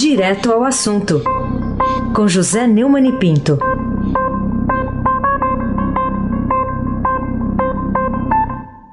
Direto 0.00 0.50
ao 0.50 0.64
assunto, 0.64 1.22
com 2.14 2.26
José 2.26 2.66
Neumann 2.66 3.06
e 3.06 3.18
Pinto. 3.18 3.58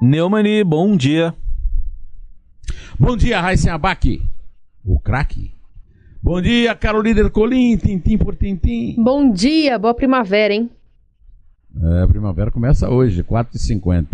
Neumani, 0.00 0.62
bom 0.64 0.96
dia. 0.96 1.34
Bom 2.98 3.16
dia, 3.16 3.40
Raíssen 3.40 3.70
Abac, 3.70 4.22
o 4.84 4.98
craque. 4.98 5.52
Bom 6.22 6.40
dia, 6.40 6.74
Carolina 6.74 7.28
Colim, 7.30 7.76
tintim 7.76 8.18
por 8.18 8.34
tintim. 8.34 8.94
Bom 9.02 9.30
dia, 9.30 9.78
boa 9.78 9.94
primavera, 9.94 10.52
hein? 10.54 10.70
É, 11.80 12.02
a 12.02 12.08
primavera 12.08 12.50
começa 12.50 12.88
hoje, 12.90 13.22
4h50, 13.22 14.06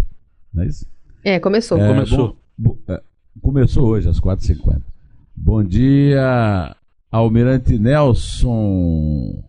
não 0.53 0.63
é 0.63 0.67
isso? 0.67 0.87
É, 1.25 1.39
começou. 1.41 1.79
É, 1.79 1.89
Começou. 1.89 2.37
bom- 2.59 2.77
bo- 2.77 2.79
é, 2.89 3.01
começou 3.41 3.87
hoje, 3.87 4.09
às 4.09 4.21
4h50. 4.21 4.83
Bom 5.35 5.63
dia, 5.65 6.77
Almirante 7.15 7.79
Nelson 7.79 9.45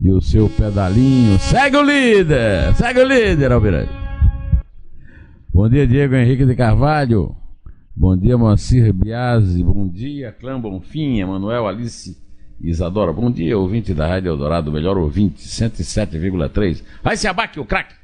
e 0.00 0.10
o 0.10 0.20
seu 0.20 0.48
pedalinho. 0.48 1.38
Segue 1.38 1.76
o 1.76 1.82
líder! 1.82 2.74
Segue 2.74 2.98
o 2.98 3.04
líder, 3.04 3.52
Almirante. 3.52 3.92
Bom 5.54 5.68
dia, 5.68 5.86
Diego 5.86 6.16
Henrique 6.16 6.44
de 6.44 6.56
Carvalho. 6.56 7.36
Bom 7.94 8.16
dia, 8.16 8.36
Moacir 8.36 8.92
Biasi. 8.92 9.62
Bom 9.62 9.86
dia, 9.86 10.32
Clã 10.32 10.60
Bonfim, 10.60 11.22
Manuel 11.22 11.68
Alice 11.68 12.20
Isadora. 12.60 13.12
Bom 13.12 13.30
dia, 13.30 13.56
ouvinte 13.56 13.94
da 13.94 14.08
Rádio 14.08 14.30
Eldorado, 14.30 14.72
melhor 14.72 14.98
ouvinte, 14.98 15.46
107,3. 15.46 16.82
Vai 17.04 17.16
se 17.16 17.28
abaque 17.28 17.60
o 17.60 17.64
craque! 17.64 17.94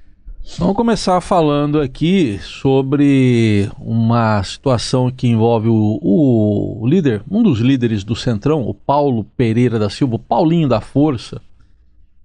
Vamos 0.59 0.75
começar 0.75 1.21
falando 1.21 1.81
aqui 1.81 2.39
sobre 2.41 3.71
uma 3.79 4.43
situação 4.43 5.09
que 5.11 5.29
envolve 5.29 5.69
o, 5.69 6.81
o 6.83 6.87
líder, 6.87 7.23
um 7.31 7.43
dos 7.45 7.61
líderes 7.61 8.03
do 8.03 8.17
Centrão, 8.17 8.63
o 8.63 8.75
Paulo 8.75 9.25
Pereira 9.37 9.79
da 9.79 9.89
Silva, 9.89 10.17
o 10.17 10.19
Paulinho 10.19 10.69
da 10.69 10.81
Força, 10.81 11.41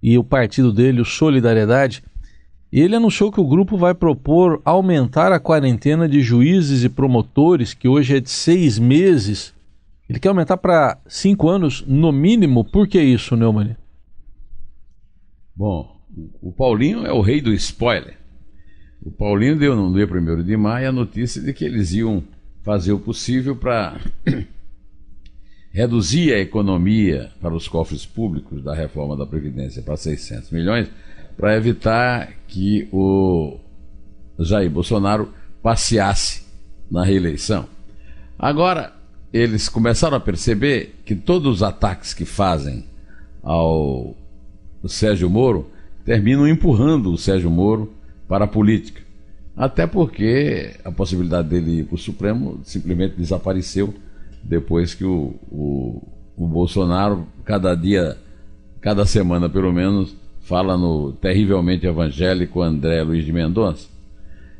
e 0.02 0.18
o 0.18 0.24
partido 0.24 0.72
dele, 0.72 1.00
o 1.00 1.04
Solidariedade. 1.04 2.02
Ele 2.72 2.96
anunciou 2.96 3.30
que 3.30 3.40
o 3.40 3.46
grupo 3.46 3.76
vai 3.78 3.94
propor 3.94 4.60
aumentar 4.64 5.32
a 5.32 5.40
quarentena 5.40 6.08
de 6.08 6.20
juízes 6.20 6.82
e 6.82 6.88
promotores, 6.88 7.72
que 7.72 7.88
hoje 7.88 8.16
é 8.16 8.20
de 8.20 8.30
seis 8.30 8.80
meses. 8.80 9.54
Ele 10.08 10.18
quer 10.18 10.28
aumentar 10.28 10.56
para 10.56 10.98
cinco 11.06 11.48
anos, 11.48 11.84
no 11.86 12.10
mínimo. 12.10 12.64
Por 12.64 12.88
que 12.88 13.00
isso, 13.00 13.36
Neumann? 13.36 13.76
Bom, 15.56 15.97
o 16.40 16.52
Paulinho 16.52 17.06
é 17.06 17.12
o 17.12 17.20
rei 17.20 17.40
do 17.40 17.52
spoiler. 17.52 18.16
O 19.02 19.10
Paulinho 19.10 19.56
deu 19.56 19.76
no 19.76 19.92
dia 19.92 20.06
1 20.06 20.42
de 20.42 20.56
maio 20.56 20.88
a 20.88 20.92
notícia 20.92 21.40
de 21.40 21.52
que 21.52 21.64
eles 21.64 21.92
iam 21.92 22.22
fazer 22.62 22.92
o 22.92 22.98
possível 22.98 23.56
para 23.56 24.00
reduzir 25.72 26.32
a 26.34 26.40
economia 26.40 27.30
para 27.40 27.54
os 27.54 27.68
cofres 27.68 28.04
públicos 28.04 28.62
da 28.62 28.74
reforma 28.74 29.16
da 29.16 29.26
Previdência 29.26 29.82
para 29.82 29.96
600 29.96 30.50
milhões, 30.50 30.90
para 31.36 31.56
evitar 31.56 32.32
que 32.48 32.88
o 32.92 33.58
Jair 34.38 34.70
Bolsonaro 34.70 35.32
passeasse 35.62 36.44
na 36.90 37.04
reeleição. 37.04 37.68
Agora, 38.38 38.92
eles 39.32 39.68
começaram 39.68 40.16
a 40.16 40.20
perceber 40.20 40.96
que 41.04 41.14
todos 41.14 41.56
os 41.56 41.62
ataques 41.62 42.14
que 42.14 42.24
fazem 42.24 42.84
ao 43.42 44.16
Sérgio 44.86 45.28
Moro 45.28 45.70
terminam 46.08 46.48
empurrando 46.48 47.12
o 47.12 47.18
Sérgio 47.18 47.50
Moro 47.50 47.92
para 48.26 48.46
a 48.46 48.48
política. 48.48 49.02
Até 49.54 49.86
porque 49.86 50.70
a 50.82 50.90
possibilidade 50.90 51.50
dele 51.50 51.80
ir 51.80 51.84
para 51.84 51.96
o 51.96 51.98
Supremo 51.98 52.60
simplesmente 52.64 53.14
desapareceu 53.14 53.92
depois 54.42 54.94
que 54.94 55.04
o, 55.04 55.34
o, 55.50 56.02
o 56.34 56.46
Bolsonaro, 56.46 57.26
cada 57.44 57.74
dia, 57.74 58.16
cada 58.80 59.04
semana 59.04 59.50
pelo 59.50 59.70
menos, 59.70 60.16
fala 60.40 60.78
no 60.78 61.12
terrivelmente 61.12 61.86
evangélico 61.86 62.62
André 62.62 63.02
Luiz 63.02 63.26
de 63.26 63.32
Mendonça. 63.34 63.86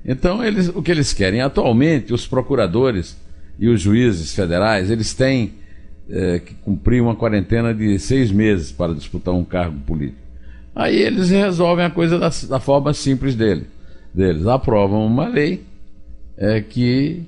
Então, 0.05 0.45
eles, 0.45 0.69
o 0.69 0.83
que 0.83 0.91
eles 0.91 1.15
querem 1.15 1.41
atualmente, 1.41 2.13
os 2.13 2.27
procuradores 2.27 3.17
e 3.59 3.69
os 3.69 3.81
juízes 3.81 4.35
federais, 4.35 4.91
eles 4.91 5.15
têm 5.15 5.55
eh, 6.11 6.43
que 6.45 6.53
cumprir 6.57 7.03
uma 7.03 7.17
quarentena 7.17 7.73
de 7.73 7.99
seis 7.99 8.31
meses 8.31 8.71
para 8.71 8.93
disputar 8.93 9.33
um 9.33 9.45
cargo 9.45 9.81
político. 9.81 10.28
Aí 10.79 10.97
eles 10.97 11.29
resolvem 11.31 11.85
a 11.85 11.91
coisa 11.91 12.19
da, 12.21 12.31
da 12.49 12.61
forma 12.61 12.95
simples 12.95 13.35
dele, 13.35 13.67
deles. 14.15 14.47
Aprovam 14.47 15.05
uma 15.05 15.27
lei 15.27 15.65
eh, 16.37 16.61
que 16.61 17.25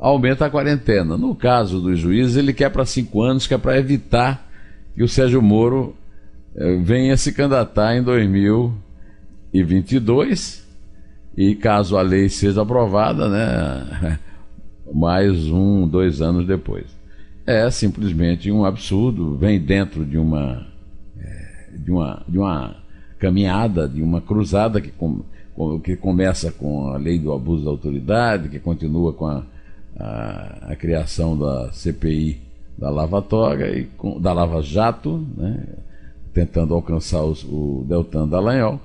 aumenta 0.00 0.46
a 0.46 0.50
quarentena. 0.50 1.18
No 1.18 1.34
caso 1.34 1.78
dos 1.78 1.98
juízes, 1.98 2.38
ele 2.38 2.54
quer 2.54 2.70
para 2.70 2.86
cinco 2.86 3.20
anos, 3.20 3.46
que 3.46 3.52
é 3.52 3.58
para 3.58 3.76
evitar 3.76 4.50
que 4.94 5.02
o 5.02 5.08
Sérgio 5.08 5.42
Moro 5.42 5.94
eh, 6.56 6.78
venha 6.82 7.18
se 7.18 7.32
candidatar 7.32 7.94
em 7.94 8.02
2022 8.02 10.66
e 11.36 11.54
caso 11.54 11.98
a 11.98 12.02
lei 12.02 12.30
seja 12.30 12.62
aprovada, 12.62 13.28
né, 13.28 14.18
mais 14.90 15.48
um, 15.48 15.86
dois 15.86 16.22
anos 16.22 16.46
depois. 16.46 16.86
É 17.46 17.70
simplesmente 17.70 18.50
um 18.50 18.64
absurdo, 18.64 19.36
vem 19.36 19.60
dentro 19.60 20.02
de 20.02 20.16
uma, 20.16 20.69
de 21.76 21.90
uma, 21.90 22.22
de 22.28 22.38
uma 22.38 22.76
caminhada, 23.18 23.88
de 23.88 24.02
uma 24.02 24.20
cruzada 24.20 24.80
que, 24.80 24.90
com, 24.90 25.20
que 25.82 25.96
começa 25.96 26.50
com 26.50 26.88
a 26.88 26.96
lei 26.96 27.18
do 27.18 27.32
abuso 27.32 27.64
da 27.64 27.70
autoridade, 27.70 28.48
que 28.48 28.58
continua 28.58 29.12
com 29.12 29.26
a, 29.26 29.42
a, 29.98 30.68
a 30.72 30.76
criação 30.76 31.36
da 31.36 31.70
CPI 31.72 32.40
da 32.78 32.88
Lava 32.90 33.20
Toga 33.20 33.68
e 33.68 33.84
com- 33.98 34.18
da 34.20 34.32
Lava 34.32 34.62
Jato, 34.62 35.26
né, 35.36 35.64
tentando 36.32 36.72
alcançar 36.74 37.22
os- 37.24 37.44
o 37.44 37.84
Deltan 37.86 38.26
Dallagnol, 38.26 38.80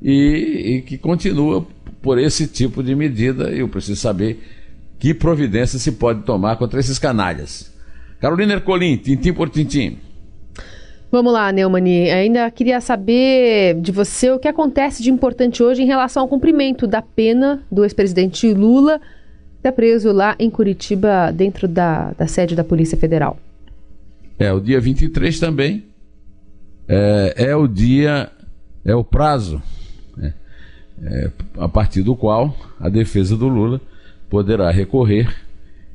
e, 0.00 0.76
e 0.76 0.82
que 0.82 0.96
continua 0.96 1.66
por 2.00 2.18
esse 2.18 2.46
tipo 2.46 2.82
de 2.82 2.94
medida. 2.94 3.50
e 3.50 3.58
Eu 3.58 3.68
preciso 3.68 4.00
saber 4.00 4.40
que 4.98 5.12
providência 5.12 5.78
se 5.78 5.92
pode 5.92 6.22
tomar 6.22 6.56
contra 6.56 6.78
esses 6.78 6.98
canalhas. 6.98 7.72
Carolina 8.20 8.52
Ercolim, 8.52 8.96
tintim 8.98 9.32
por 9.32 9.48
tintim. 9.48 9.98
Vamos 11.10 11.32
lá, 11.32 11.50
Neumani. 11.50 12.08
Ainda 12.08 12.48
queria 12.52 12.80
saber 12.80 13.80
de 13.80 13.90
você 13.90 14.30
o 14.30 14.38
que 14.38 14.46
acontece 14.46 15.02
de 15.02 15.10
importante 15.10 15.60
hoje 15.60 15.82
em 15.82 15.86
relação 15.86 16.22
ao 16.22 16.28
cumprimento 16.28 16.86
da 16.86 17.02
pena 17.02 17.62
do 17.70 17.82
ex-presidente 17.82 18.52
Lula, 18.54 19.00
que 19.00 19.56
está 19.56 19.72
preso 19.72 20.12
lá 20.12 20.36
em 20.38 20.48
Curitiba, 20.48 21.32
dentro 21.32 21.66
da, 21.66 22.12
da 22.12 22.28
sede 22.28 22.54
da 22.54 22.62
Polícia 22.62 22.96
Federal. 22.96 23.38
É, 24.38 24.52
o 24.52 24.60
dia 24.60 24.80
23 24.80 25.40
também 25.40 25.84
é, 26.86 27.34
é 27.36 27.56
o 27.56 27.66
dia, 27.66 28.30
é 28.84 28.94
o 28.94 29.02
prazo 29.02 29.60
né, 30.16 30.32
é, 31.02 31.30
a 31.58 31.68
partir 31.68 32.02
do 32.02 32.14
qual 32.14 32.54
a 32.78 32.88
defesa 32.88 33.36
do 33.36 33.48
Lula 33.48 33.80
poderá 34.28 34.70
recorrer 34.70 35.28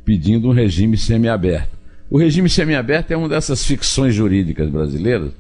pedindo 0.03 0.49
um 0.49 0.51
regime 0.51 0.97
semiaberto. 0.97 1.75
O 2.15 2.17
regime 2.17 2.49
semiaberto 2.49 3.11
é 3.11 3.17
uma 3.17 3.27
dessas 3.27 3.65
ficções 3.65 4.15
jurídicas 4.15 4.69
brasileiras 4.69 5.33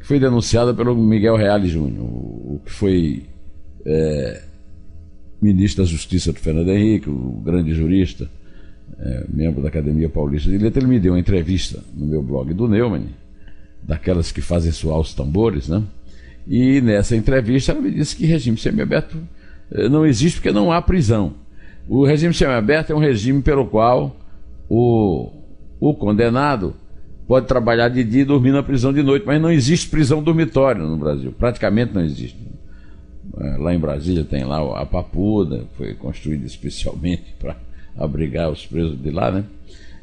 que 0.00 0.04
foi 0.04 0.18
denunciada 0.18 0.74
pelo 0.74 0.96
Miguel 0.96 1.36
Reale 1.36 1.68
Júnior, 1.68 2.02
o, 2.02 2.60
que 2.66 2.72
foi 2.72 3.26
é, 3.84 4.42
ministro 5.40 5.84
da 5.84 5.88
Justiça 5.88 6.32
do 6.32 6.40
Fernando 6.40 6.68
Henrique, 6.70 7.08
o 7.08 7.40
grande 7.44 7.72
jurista, 7.72 8.28
é, 8.98 9.24
membro 9.32 9.62
da 9.62 9.68
Academia 9.68 10.08
Paulista 10.08 10.50
de 10.50 10.58
Letras, 10.58 10.82
ele 10.82 10.92
me 10.92 10.98
deu 10.98 11.12
uma 11.12 11.20
entrevista 11.20 11.80
no 11.94 12.04
meu 12.06 12.24
blog 12.24 12.52
do 12.52 12.66
Neumann, 12.66 13.06
daquelas 13.80 14.32
que 14.32 14.40
fazem 14.40 14.72
soar 14.72 14.98
os 14.98 15.14
tambores, 15.14 15.68
né? 15.68 15.80
E 16.44 16.80
nessa 16.80 17.14
entrevista 17.14 17.70
ela 17.70 17.80
me 17.80 17.92
disse 17.92 18.16
que 18.16 18.26
regime 18.26 18.58
semiaberto 18.58 19.16
eh, 19.70 19.88
não 19.88 20.04
existe 20.04 20.40
porque 20.40 20.50
não 20.50 20.72
há 20.72 20.82
prisão. 20.82 21.34
O 21.86 22.04
regime 22.04 22.34
semiaberto 22.34 22.92
é 22.92 22.96
um 22.96 22.98
regime 22.98 23.42
pelo 23.42 23.64
qual 23.64 24.16
o, 24.68 25.45
o 25.80 25.94
condenado 25.94 26.74
pode 27.26 27.46
trabalhar 27.46 27.88
de 27.88 28.04
dia 28.04 28.22
e 28.22 28.24
dormir 28.24 28.52
na 28.52 28.62
prisão 28.62 28.92
de 28.92 29.02
noite, 29.02 29.24
mas 29.26 29.40
não 29.40 29.50
existe 29.50 29.88
prisão 29.88 30.22
dormitória 30.22 30.82
no 30.82 30.96
Brasil, 30.96 31.32
praticamente 31.36 31.92
não 31.94 32.04
existe. 32.04 32.36
Eh, 33.38 33.56
Lá 33.58 33.74
em 33.74 33.78
Brasília 33.78 34.24
tem 34.24 34.44
lá 34.44 34.80
a 34.80 34.86
Papuda, 34.86 35.64
foi 35.76 35.94
construída 35.94 36.46
especialmente 36.46 37.34
para 37.40 37.56
abrigar 37.98 38.50
os 38.50 38.64
presos 38.66 39.00
de 39.00 39.10
lá, 39.10 39.30
né? 39.30 39.44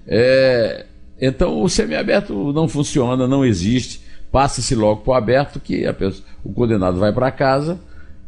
É, 0.06 0.86
então 1.22 1.62
o 1.62 1.70
semiaberto 1.70 2.52
não 2.52 2.68
funciona, 2.68 3.28
não 3.28 3.46
existe. 3.46 4.02
Passa-se 4.32 4.76
logo 4.76 5.02
para 5.02 5.12
o 5.12 5.14
aberto 5.14 5.60
que 5.60 5.92
pessoa- 5.94 6.26
o 6.44 6.52
condenado 6.52 7.00
vai 7.00 7.14
para 7.14 7.32
casa 7.32 7.80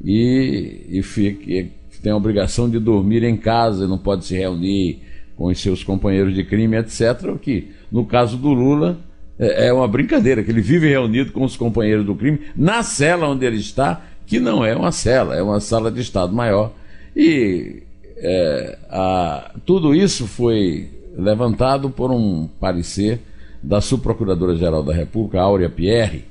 e, 0.03 0.85
e 0.89 1.01
fica, 1.03 1.51
e 1.51 1.71
tem 2.01 2.11
a 2.11 2.15
obrigação 2.15 2.69
de 2.69 2.79
dormir 2.79 3.23
em 3.23 3.35
casa, 3.35 3.87
não 3.87 3.97
pode 3.97 4.23
se 4.25 4.35
reunir 4.37 5.01
com 5.35 5.45
os 5.47 5.59
seus 5.59 5.83
companheiros 5.83 6.33
de 6.33 6.43
crime, 6.43 6.77
etc. 6.77 7.23
O 7.33 7.37
que, 7.39 7.71
no 7.91 8.05
caso 8.05 8.37
do 8.37 8.49
Lula, 8.53 8.97
é 9.37 9.67
é 9.67 9.73
uma 9.73 9.87
brincadeira, 9.87 10.43
que 10.43 10.51
ele 10.51 10.61
vive 10.61 10.87
reunido 10.87 11.31
com 11.31 11.43
os 11.43 11.57
companheiros 11.57 12.05
do 12.05 12.15
crime 12.15 12.39
na 12.55 12.83
cela 12.83 13.27
onde 13.27 13.45
ele 13.45 13.57
está, 13.57 14.01
que 14.25 14.39
não 14.39 14.63
é 14.65 14.75
uma 14.75 14.91
cela, 14.91 15.35
é 15.35 15.41
uma 15.41 15.59
sala 15.59 15.91
de 15.91 16.01
Estado 16.01 16.33
maior. 16.33 16.71
E 17.15 17.83
é, 18.17 18.77
a- 18.89 19.51
tudo 19.65 19.93
isso 19.93 20.25
foi 20.25 20.89
levantado 21.17 21.89
por 21.89 22.11
um 22.11 22.47
parecer 22.59 23.19
da 23.61 23.81
subprocuradora-geral 23.81 24.83
da 24.83 24.93
República, 24.93 25.41
Áurea 25.41 25.69
Pierre, 25.69 26.23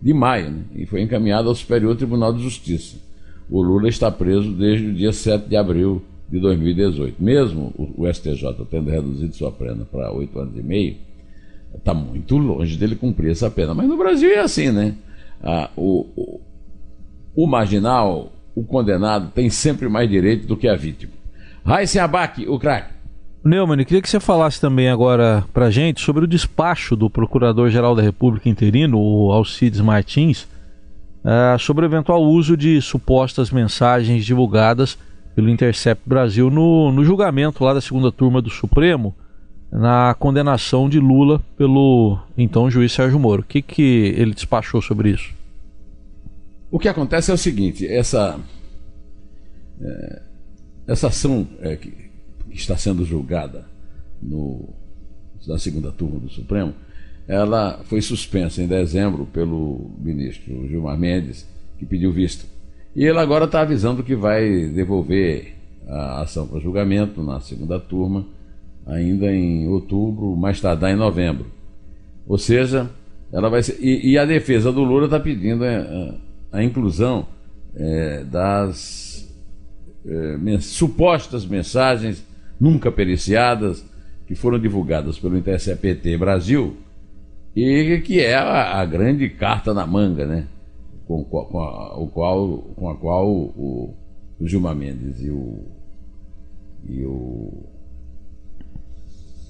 de 0.00 0.12
maio, 0.12 0.50
né? 0.50 0.58
e 0.74 0.86
foi 0.86 1.00
encaminhada 1.02 1.48
ao 1.48 1.54
Superior 1.54 1.96
Tribunal 1.96 2.32
de 2.32 2.42
Justiça. 2.42 2.96
O 3.50 3.62
Lula 3.62 3.88
está 3.88 4.10
preso 4.10 4.52
desde 4.52 4.86
o 4.88 4.94
dia 4.94 5.12
7 5.12 5.48
de 5.48 5.56
abril 5.56 6.02
de 6.28 6.40
2018. 6.40 7.22
Mesmo 7.22 7.72
o 7.96 8.12
STJ 8.12 8.54
tendo 8.70 8.90
reduzido 8.90 9.34
sua 9.34 9.52
pena 9.52 9.84
para 9.84 10.12
oito 10.12 10.38
anos 10.38 10.56
e 10.56 10.62
meio, 10.62 10.96
está 11.74 11.94
muito 11.94 12.36
longe 12.36 12.76
dele 12.76 12.96
cumprir 12.96 13.30
essa 13.30 13.50
pena. 13.50 13.74
Mas 13.74 13.88
no 13.88 13.96
Brasil 13.96 14.30
é 14.30 14.40
assim, 14.40 14.70
né? 14.70 14.94
Ah, 15.42 15.70
o, 15.76 16.06
o, 16.16 16.40
o, 17.34 17.46
marginal, 17.46 18.32
o 18.54 18.64
condenado, 18.64 19.30
tem 19.32 19.50
sempre 19.50 19.88
mais 19.88 20.08
direito 20.08 20.46
do 20.46 20.56
que 20.56 20.68
a 20.68 20.76
vítima. 20.76 21.12
Raíssa 21.64 22.02
Abac, 22.02 22.46
o 22.48 22.58
craque. 22.58 22.94
Neumann, 23.44 23.84
queria 23.84 24.02
que 24.02 24.08
você 24.08 24.18
falasse 24.18 24.60
também 24.60 24.88
agora 24.88 25.44
para 25.52 25.70
gente 25.70 26.00
sobre 26.00 26.24
o 26.24 26.26
despacho 26.26 26.96
do 26.96 27.08
Procurador-Geral 27.08 27.94
da 27.94 28.02
República 28.02 28.48
interino, 28.48 28.98
o 28.98 29.30
Alcides 29.30 29.80
Martins, 29.80 30.48
uh, 31.22 31.56
sobre 31.58 31.84
o 31.84 31.88
eventual 31.88 32.24
uso 32.24 32.56
de 32.56 32.80
supostas 32.82 33.52
mensagens 33.52 34.26
divulgadas 34.26 34.98
pelo 35.36 35.50
Intercept 35.50 36.02
Brasil 36.08 36.50
no, 36.50 36.90
no 36.90 37.04
julgamento 37.04 37.62
lá 37.62 37.74
da 37.74 37.80
segunda 37.82 38.10
turma 38.10 38.40
do 38.40 38.48
Supremo, 38.48 39.14
na 39.70 40.14
condenação 40.18 40.88
de 40.88 40.98
Lula 40.98 41.44
pelo 41.58 42.18
então 42.38 42.70
juiz 42.70 42.90
Sérgio 42.92 43.20
Moro. 43.20 43.42
O 43.42 43.44
que, 43.44 43.60
que 43.60 44.14
ele 44.16 44.32
despachou 44.32 44.80
sobre 44.80 45.10
isso? 45.10 45.34
O 46.70 46.78
que 46.78 46.88
acontece 46.88 47.30
é 47.30 47.34
o 47.34 47.36
seguinte: 47.36 47.86
essa, 47.86 48.40
é, 49.78 50.22
essa 50.86 51.08
ação 51.08 51.46
é, 51.60 51.76
que, 51.76 51.90
que, 51.90 52.56
está 52.56 52.78
sendo 52.78 53.04
julgada 53.04 53.66
no, 54.22 54.66
na 55.46 55.58
segunda 55.58 55.92
turma 55.92 56.18
do 56.18 56.30
Supremo, 56.30 56.72
ela 57.28 57.82
foi 57.84 58.00
suspensa 58.00 58.62
em 58.62 58.66
dezembro 58.66 59.26
pelo 59.26 59.90
ministro 59.98 60.66
Gilmar 60.66 60.96
Mendes, 60.96 61.46
que 61.78 61.84
pediu 61.84 62.10
visto. 62.10 62.55
E 62.96 63.04
ele 63.04 63.18
agora 63.18 63.44
está 63.44 63.60
avisando 63.60 64.02
que 64.02 64.16
vai 64.16 64.68
devolver 64.68 65.52
a 65.86 66.22
ação 66.22 66.46
para 66.46 66.58
julgamento 66.58 67.22
na 67.22 67.38
segunda 67.40 67.78
turma, 67.78 68.24
ainda 68.86 69.30
em 69.30 69.68
outubro, 69.68 70.34
mais 70.34 70.62
tardar 70.62 70.90
em 70.90 70.96
novembro. 70.96 71.44
Ou 72.26 72.38
seja, 72.38 72.88
ela 73.30 73.50
vai 73.50 73.62
ser. 73.62 73.76
E, 73.80 74.12
e 74.12 74.18
a 74.18 74.24
defesa 74.24 74.72
do 74.72 74.82
Lula 74.82 75.04
está 75.04 75.20
pedindo 75.20 75.62
a, 75.62 75.66
é, 75.66 75.76
a, 76.52 76.58
a 76.58 76.64
inclusão 76.64 77.26
é, 77.74 78.24
das 78.24 79.30
é, 80.06 80.38
mens 80.38 80.64
supostas 80.64 81.44
mensagens 81.44 82.24
nunca 82.58 82.90
periciadas 82.90 83.84
que 84.26 84.34
foram 84.34 84.58
divulgadas 84.58 85.18
pelo 85.18 85.36
INTSE-PT 85.36 86.16
Brasil 86.16 86.78
e 87.54 88.00
que 88.02 88.20
é 88.20 88.34
a, 88.34 88.80
a 88.80 88.86
grande 88.86 89.28
carta 89.28 89.74
na 89.74 89.86
manga, 89.86 90.24
né? 90.24 90.46
Com, 91.06 91.24
com, 91.24 91.60
a, 91.60 91.98
o 91.98 92.08
qual, 92.08 92.58
com 92.76 92.90
a 92.90 92.96
qual 92.96 93.28
o, 93.28 93.94
o 94.40 94.46
Gilmar 94.46 94.74
Mendes 94.74 95.20
e 95.22 95.30
o, 95.30 95.64
e 96.88 97.04
o 97.04 97.64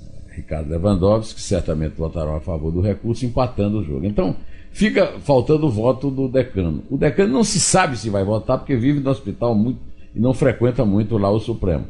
é, 0.03 0.37
Ricardo 0.37 0.69
Lewandowski 0.69 1.41
certamente 1.41 1.97
votaram 1.97 2.37
a 2.37 2.41
favor 2.41 2.70
do 2.70 2.81
recurso, 2.81 3.25
empatando 3.25 3.79
o 3.79 3.85
jogo. 3.85 4.05
Então, 4.05 4.37
fica 4.70 5.19
faltando 5.20 5.67
o 5.67 5.70
voto 5.70 6.11
do 6.11 6.29
decano. 6.29 6.82
O 6.91 6.97
decano 6.97 7.32
não 7.32 7.44
se 7.44 7.59
sabe 7.59 7.97
se 7.97 8.11
vai 8.11 8.25
votar, 8.25 8.59
porque 8.59 8.76
vive 8.76 9.00
no 9.00 9.11
hospital 9.11 9.55
muito 9.55 9.81
e 10.14 10.20
não 10.20 10.32
frequenta 10.32 10.85
muito 10.85 11.19
lá 11.19 11.31
o 11.31 11.38
Supremo. 11.38 11.85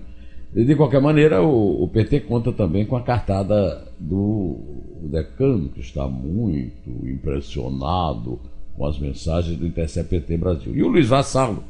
E, 0.55 0.65
de 0.65 0.75
qualquer 0.75 1.01
maneira, 1.01 1.43
o, 1.43 1.85
o, 1.85 1.89
PT 1.89 2.21
conta 2.21 2.53
também 2.53 2.85
com 2.85 2.97
a 2.97 3.03
cartada 3.03 3.87
do 4.01 4.59
decano, 5.03 5.69
que 5.69 5.81
está 5.81 6.09
muito 6.09 6.91
impressionado 7.07 8.41
com 8.77 8.87
as 8.87 8.99
mensagens 8.99 9.59
do 9.59 9.67
ITCPT 9.67 10.37
Brasil. 10.37 10.77
E 10.77 10.83
o 10.83 10.89
Luiz 10.89 11.09
Vassalo, 11.09 11.65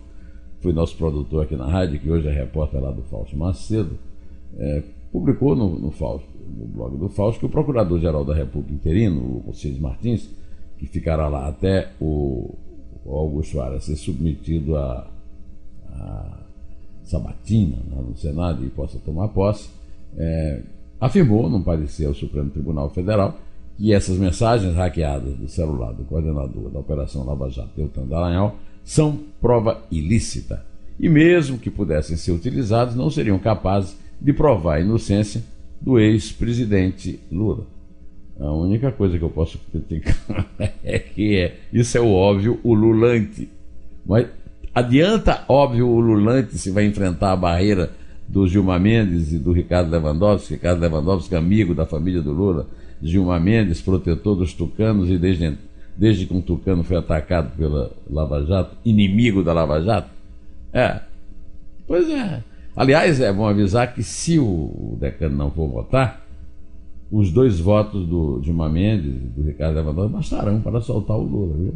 foi 0.61 0.73
nosso 0.73 0.97
produtor 0.97 1.45
aqui 1.45 1.55
na 1.55 1.67
rádio, 1.67 2.01
que 2.01 2.11
hoje 2.11 2.27
é 2.27 2.33
repórter 2.33 2.81
lá 2.81 2.91
do 2.91 3.03
Fausto 3.03 3.37
Macedo, 3.37 3.99
é, 4.59 4.83
publicou 5.13 5.55
no, 5.55 5.79
no, 5.79 5.91
Fausto, 5.91 6.27
no 6.57 6.67
blog 6.67 6.97
do 6.97 7.09
Fausto 7.09 7.41
que 7.41 7.47
o 7.47 7.49
Procurador-Geral 7.49 8.25
da 8.25 8.35
República 8.35 8.75
interino, 8.75 9.21
o 9.21 9.45
Alcides 9.47 9.79
Martins, 9.79 10.29
que 10.79 10.87
ficará 10.87 11.29
lá 11.29 11.49
até 11.49 11.93
o, 12.01 12.55
o 13.05 13.15
Augusto 13.15 13.61
Aras 13.61 13.85
ser 13.85 13.97
submetido 13.97 14.77
a, 14.77 15.09
a 15.91 16.39
sabatina 17.05 17.77
né, 17.89 18.03
no 18.07 18.17
Senado 18.17 18.65
e 18.65 18.69
possa 18.69 18.99
tomar 18.99 19.29
posse, 19.29 19.71
é, 20.17 20.63
afirmou, 21.01 21.49
num 21.49 21.63
parecer 21.63 22.07
ao 22.07 22.15
Supremo 22.15 22.51
Tribunal 22.51 22.91
Federal, 22.91 23.39
que 23.77 23.93
essas 23.93 24.17
mensagens 24.17 24.75
hackeadas 24.75 25.35
do 25.37 25.49
celular 25.49 25.93
do 25.93 26.05
coordenador 26.05 26.71
da 26.71 26.79
Operação 26.79 27.25
Lava 27.25 27.51
Jato, 27.51 27.71
Deltan 27.77 28.07
Dallagnol, 28.07 28.57
são 28.85 29.19
prova 29.41 29.83
ilícita. 29.91 30.65
E 30.99 31.09
mesmo 31.09 31.59
que 31.59 31.71
pudessem 31.71 32.17
ser 32.17 32.33
utilizados, 32.33 32.95
não 32.95 33.11
seriam 33.11 33.39
capazes 33.39 33.97
de 34.21 34.33
provar 34.33 34.77
a 34.77 34.81
inocência 34.81 35.43
do 35.81 35.99
ex-presidente 35.99 37.21
Lula. 37.31 37.67
A 38.39 38.51
única 38.53 38.91
coisa 38.93 39.19
que 39.19 39.25
eu 39.25 39.31
posso 39.31 39.59
criticar 39.71 40.47
é 40.83 40.99
que 40.99 41.37
é, 41.37 41.57
isso 41.73 41.97
é 41.97 42.01
o 42.01 42.13
óbvio 42.13 42.59
ululante. 42.65 43.49
Mas 44.05 44.27
adianta, 44.75 45.45
óbvio, 45.49 45.87
o 45.87 45.97
ululante 45.97 46.57
se 46.57 46.71
vai 46.71 46.87
enfrentar 46.87 47.33
a 47.33 47.37
barreira 47.37 47.91
do 48.29 48.47
Gilmar 48.47 48.81
Mendes 48.81 49.33
e 49.33 49.39
do 49.39 49.53
Ricardo 49.53 49.91
Lewandowski, 49.91 50.55
Ricardo 50.55 50.81
Lewandowski, 50.81 51.35
amigo 51.35 51.75
da 51.75 51.87
família 51.87 52.21
do 52.21 52.33
Lula, 52.33 52.67
Gilmar 53.03 53.41
Mendes, 53.41 53.81
protetor 53.81 54.37
dos 54.37 54.53
tucanos, 54.53 55.11
e 55.11 55.19
desde, 55.19 55.57
desde 55.97 56.27
que 56.27 56.35
um 56.35 56.41
tucano 56.41 56.83
foi 56.83 56.97
atacado 56.97 57.57
pela 57.57 57.93
Lava 58.11 58.45
Jato, 58.45 58.77
inimigo 58.85 59.43
da 59.43 59.53
Lava 59.53 59.83
Jato? 59.83 60.11
É. 60.73 61.01
Pois 61.87 62.09
é. 62.09 62.43
Aliás, 62.77 63.21
é 63.21 63.33
bom 63.33 63.47
avisar 63.47 63.95
que 63.95 64.03
se 64.03 64.39
o 64.39 64.97
decano 65.01 65.37
não 65.37 65.51
for 65.51 65.69
votar, 65.69 66.27
os 67.11 67.31
dois 67.31 67.59
votos 67.59 68.07
do 68.07 68.41
Gilmar 68.43 68.71
Mendes 68.71 69.15
e 69.15 69.29
do 69.29 69.43
Ricardo 69.43 69.77
Lewandowski 69.77 70.13
bastarão 70.13 70.61
para 70.61 70.81
soltar 70.81 71.17
o 71.17 71.23
Lula, 71.23 71.55
viu? 71.57 71.75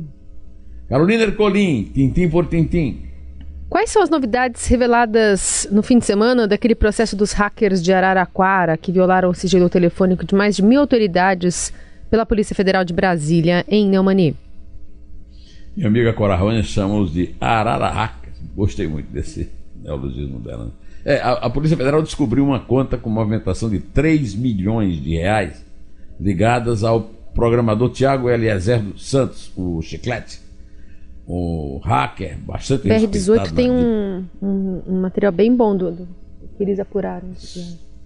Carolina 0.89 1.23
Ercolim, 1.23 1.85
tintim 1.85 2.29
por 2.29 2.47
tintim. 2.47 3.10
Quais 3.71 3.89
são 3.89 4.03
as 4.03 4.11
novidades 4.11 4.67
reveladas 4.67 5.69
no 5.71 5.81
fim 5.81 6.01
de 6.01 6.05
semana 6.05 6.49
daquele 6.49 6.75
processo 6.75 7.15
dos 7.15 7.31
hackers 7.31 7.81
de 7.81 7.93
Araraquara 7.93 8.77
que 8.77 8.91
violaram 8.91 9.31
o 9.31 9.35
sigilo 9.35 9.71
telefônico 9.71 10.27
de 10.27 10.35
mais 10.35 10.57
de 10.57 10.63
mil 10.65 10.81
autoridades 10.81 11.73
pela 12.11 12.27
Polícia 12.27 12.53
Federal 12.57 12.85
de 12.85 12.93
Brasília, 12.93 13.65
em 13.69 13.89
Neumani? 13.89 14.37
Minha 15.77 15.87
amiga 15.87 16.13
Cora 16.13 16.35
Rony 16.35 16.65
chama-os 16.65 17.13
de 17.13 17.33
Ararahacas. 17.41 18.35
Gostei 18.57 18.89
muito 18.89 19.07
desse 19.13 19.49
neologismo 19.81 20.41
dela. 20.41 20.65
Né? 20.65 20.71
É, 21.05 21.21
a, 21.21 21.35
a, 21.35 21.49
Polícia 21.49 21.77
Federal 21.77 22.03
descobriu 22.03 22.45
uma 22.45 22.59
conta 22.59 22.99
com 22.99 23.09
movimentação 23.09 23.71
de 23.71 23.79
3 23.79 24.35
milhões 24.35 25.01
de 25.01 25.15
reais 25.15 25.65
ligadas 26.19 26.83
ao 26.83 27.03
programador 27.33 27.89
Tiago 27.91 28.29
Eliezer 28.29 28.83
Santos, 28.97 29.53
o 29.57 29.81
Chiclete 29.81 30.50
o 31.27 31.81
hacker, 31.85 32.39
bastante 32.39 32.89
BR-18 32.89 33.53
tem 33.53 33.71
um, 33.71 34.25
um, 34.43 34.83
um, 34.87 35.01
material 35.01 35.33
bem 35.33 35.55
bom 35.55 35.77
do, 35.77 35.91
do 35.91 36.09
que 36.57 36.63
eles 36.63 36.81
apuraram. 36.81 37.29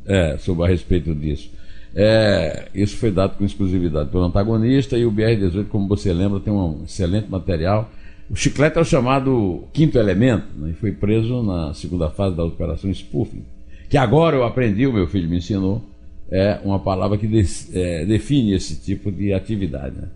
É, 0.06 0.36
sobre 0.38 0.64
a 0.64 0.68
respeito 0.68 1.14
disso. 1.14 1.50
É, 1.96 2.68
isso 2.74 2.96
foi 2.96 3.10
dado 3.10 3.38
com 3.38 3.44
exclusividade 3.44 4.10
pelo 4.10 4.24
antagonista 4.24 4.98
e 4.98 5.06
o 5.06 5.12
BR-18, 5.12 5.68
como 5.68 5.88
você 5.88 6.12
lembra, 6.12 6.40
tem 6.40 6.52
um 6.52 6.82
excelente 6.84 7.30
material. 7.30 7.90
O 8.28 8.34
Chiclete 8.34 8.78
é 8.78 8.80
o 8.80 8.84
chamado 8.84 9.64
quinto 9.72 9.98
elemento 9.98 10.46
né, 10.56 10.70
e 10.70 10.72
foi 10.74 10.92
preso 10.92 11.42
na 11.42 11.72
segunda 11.74 12.10
fase 12.10 12.34
da 12.34 12.44
operação 12.44 12.92
Spoofing, 12.92 13.44
que 13.88 13.96
agora 13.96 14.36
eu 14.36 14.44
aprendi, 14.44 14.86
o 14.86 14.92
meu 14.92 15.06
filho 15.06 15.28
me 15.28 15.38
ensinou, 15.38 15.82
é 16.30 16.58
uma 16.64 16.78
palavra 16.78 17.16
que 17.16 17.26
é, 17.72 18.04
define 18.04 18.54
esse 18.54 18.76
tipo 18.76 19.12
de 19.12 19.32
atividade. 19.32 19.96
Né? 19.96 20.08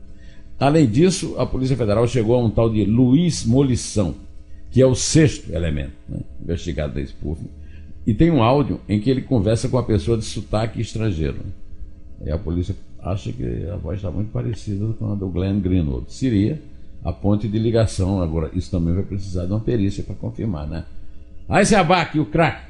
Além 0.58 0.86
disso, 0.86 1.36
a 1.38 1.46
Polícia 1.46 1.76
Federal 1.76 2.06
chegou 2.08 2.34
a 2.34 2.44
um 2.44 2.50
tal 2.50 2.68
de 2.68 2.84
Luiz 2.84 3.44
Molição, 3.44 4.14
que 4.70 4.82
é 4.82 4.86
o 4.86 4.94
sexto 4.94 5.52
elemento 5.52 5.92
né, 6.08 6.20
investigado 6.42 6.94
da 6.94 7.04
Spoofing. 7.04 7.48
E 8.06 8.12
tem 8.12 8.30
um 8.30 8.42
áudio 8.42 8.80
em 8.88 9.00
que 9.00 9.08
ele 9.08 9.22
conversa 9.22 9.68
com 9.68 9.78
a 9.78 9.82
pessoa 9.82 10.18
de 10.18 10.24
sotaque 10.24 10.80
estrangeiro. 10.80 11.40
E 12.24 12.30
a 12.30 12.38
polícia 12.38 12.74
acha 13.00 13.30
que 13.32 13.68
a 13.72 13.76
voz 13.76 13.98
está 13.98 14.10
muito 14.10 14.32
parecida 14.32 14.92
com 14.98 15.12
a 15.12 15.14
do 15.14 15.28
Glenn 15.28 15.60
Greenwald. 15.60 16.12
Seria 16.12 16.60
a 17.04 17.12
ponte 17.12 17.46
de 17.46 17.58
ligação. 17.58 18.20
Agora, 18.20 18.50
isso 18.54 18.70
também 18.70 18.94
vai 18.94 19.04
precisar 19.04 19.46
de 19.46 19.52
uma 19.52 19.60
perícia 19.60 20.02
para 20.02 20.14
confirmar, 20.14 20.66
né? 20.66 20.84
Aí 21.48 21.64
se 21.64 21.74
abaque 21.74 22.18
o 22.18 22.26
craque. 22.26 22.67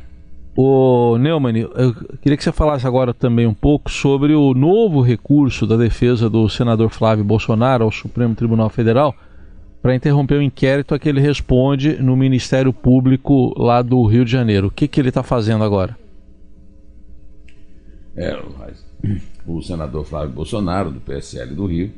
O 0.61 1.17
Neumann, 1.19 1.57
eu 1.57 1.95
queria 2.21 2.37
que 2.37 2.43
você 2.43 2.51
falasse 2.51 2.85
agora 2.85 3.15
também 3.15 3.47
um 3.47 3.55
pouco 3.55 3.89
sobre 3.89 4.35
o 4.35 4.53
novo 4.55 5.01
recurso 5.01 5.65
da 5.69 5.77
defesa 5.77 6.29
do 6.29 6.49
senador 6.49 6.91
Flávio 6.91 7.25
Bolsonaro 7.25 7.85
ao 7.85 7.93
Supremo 7.93 8.35
Tribunal 8.35 8.69
Federal 8.69 9.15
para 9.81 9.95
interromper 9.95 10.35
o 10.35 10.43
inquérito 10.43 10.97
a 10.97 10.99
que 10.99 11.09
ele 11.09 11.21
responde 11.21 12.03
no 12.03 12.17
Ministério 12.17 12.73
Público 12.73 13.55
lá 13.57 13.83
do 13.83 14.05
Rio 14.05 14.25
de 14.25 14.33
Janeiro. 14.33 14.67
O 14.67 14.71
que, 14.73 14.89
que 14.89 15.01
ele 15.01 15.11
está 15.11 15.23
fazendo 15.23 15.63
agora? 15.63 15.97
É, 18.17 18.37
o 19.47 19.63
senador 19.63 20.05
Flávio 20.07 20.35
Bolsonaro, 20.35 20.91
do 20.91 20.99
PSL 20.99 21.55
do 21.55 21.67
Rio, 21.67 21.93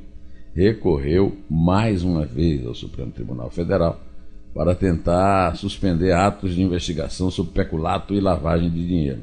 recorreu 0.54 1.34
mais 1.48 2.04
uma 2.04 2.26
vez 2.26 2.66
ao 2.66 2.74
Supremo 2.74 3.10
Tribunal 3.10 3.48
Federal 3.48 3.98
para 4.54 4.74
tentar 4.74 5.54
suspender 5.56 6.12
atos 6.12 6.54
de 6.54 6.62
investigação 6.62 7.30
sobre 7.30 7.52
peculato 7.52 8.14
e 8.14 8.20
lavagem 8.20 8.70
de 8.70 8.86
dinheiro. 8.86 9.20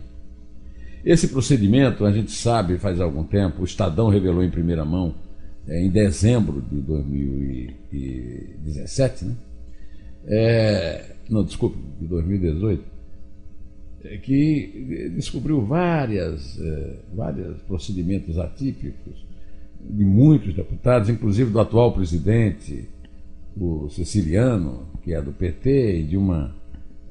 Esse 1.04 1.28
procedimento, 1.28 2.06
a 2.06 2.12
gente 2.12 2.32
sabe 2.32 2.78
faz 2.78 3.00
algum 3.00 3.24
tempo, 3.24 3.62
o 3.62 3.66
Estadão 3.66 4.10
revelou 4.10 4.44
em 4.44 4.50
primeira 4.50 4.84
mão, 4.84 5.14
é, 5.68 5.80
em 5.82 5.90
dezembro 5.90 6.62
de 6.62 6.82
2017, 6.82 9.26
né? 9.26 9.36
É, 10.30 11.16
não, 11.30 11.44
desculpe, 11.44 11.78
de 12.00 12.08
2018, 12.08 12.84
é, 14.04 14.18
que 14.18 15.12
descobriu 15.16 15.66
várias, 15.66 16.60
é, 16.60 17.00
vários 17.14 17.62
procedimentos 17.62 18.38
atípicos 18.38 19.26
de 19.80 20.04
muitos 20.04 20.54
deputados, 20.54 21.10
inclusive 21.10 21.52
do 21.52 21.60
atual 21.60 21.94
presidente, 21.94 22.90
o 23.60 23.90
Siciliano, 23.90 24.88
que 25.02 25.14
é 25.14 25.22
do 25.22 25.32
PT, 25.32 26.00
e 26.00 26.04
de 26.04 26.18
uma 26.18 26.56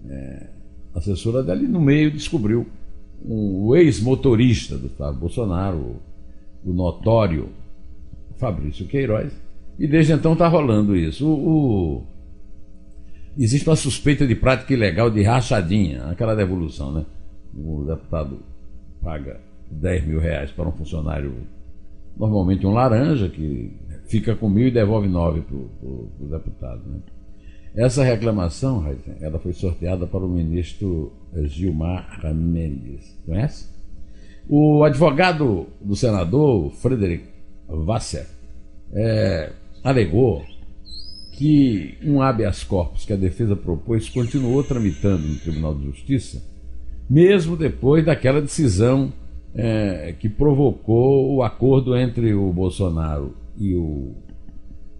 é, 0.08 0.46
assessora 0.94 1.42
dali, 1.42 1.66
no 1.66 1.80
meio 1.80 2.10
descobriu 2.10 2.66
um, 3.24 3.66
o 3.66 3.76
ex-motorista 3.76 4.78
do 4.78 4.88
Flávio 4.88 5.20
Bolsonaro, 5.20 5.78
o, 5.78 6.70
o, 6.70 6.72
notório 6.72 7.48
Fabrício 8.36 8.86
Queiroz, 8.86 9.32
e 9.78 9.86
desde 9.86 10.12
então 10.12 10.34
está 10.34 10.46
rolando 10.46 10.96
isso. 10.96 11.26
O, 11.26 11.48
o, 11.98 12.06
existe 13.36 13.68
uma 13.68 13.76
suspeita 13.76 14.26
de 14.26 14.34
prática 14.34 14.72
ilegal 14.72 15.10
de 15.10 15.22
rachadinha, 15.22 16.04
aquela 16.04 16.34
devolução, 16.34 16.92
né? 16.92 17.04
O 17.54 17.84
deputado 17.84 18.40
paga 19.02 19.40
10 19.70 20.06
mil 20.06 20.20
reais 20.20 20.50
para 20.50 20.68
um 20.68 20.72
funcionário, 20.72 21.34
normalmente 22.16 22.66
um 22.66 22.72
laranja, 22.72 23.28
que 23.28 23.72
fica 24.06 24.34
com 24.34 24.48
mil 24.48 24.68
e 24.68 24.70
devolve 24.70 25.08
nove 25.08 25.40
para 25.40 25.56
o 25.56 26.28
deputado. 26.30 26.82
Né? 26.86 26.98
Essa 27.74 28.02
reclamação, 28.02 28.84
ela 29.20 29.38
foi 29.38 29.52
sorteada 29.52 30.06
para 30.06 30.24
o 30.24 30.28
ministro 30.28 31.12
Gilmar 31.44 32.20
Mendes. 32.34 33.18
Conhece? 33.26 33.68
O 34.48 34.84
advogado 34.84 35.66
do 35.80 35.94
senador, 35.94 36.70
Frederic 36.72 37.24
Vasser, 37.68 38.26
é, 38.94 39.52
alegou 39.82 40.44
que 41.32 41.98
um 42.02 42.22
habeas 42.22 42.64
corpus 42.64 43.04
que 43.04 43.12
a 43.12 43.16
defesa 43.16 43.54
propôs 43.54 44.08
continuou 44.08 44.64
tramitando 44.64 45.26
no 45.26 45.36
Tribunal 45.36 45.74
de 45.74 45.84
Justiça, 45.84 46.42
mesmo 47.10 47.56
depois 47.56 48.04
daquela 48.04 48.40
decisão 48.40 49.12
é, 49.54 50.14
que 50.18 50.28
provocou 50.28 51.34
o 51.34 51.42
acordo 51.42 51.96
entre 51.96 52.32
o 52.32 52.50
Bolsonaro 52.52 53.34
e 53.58 53.74
o 53.74 54.14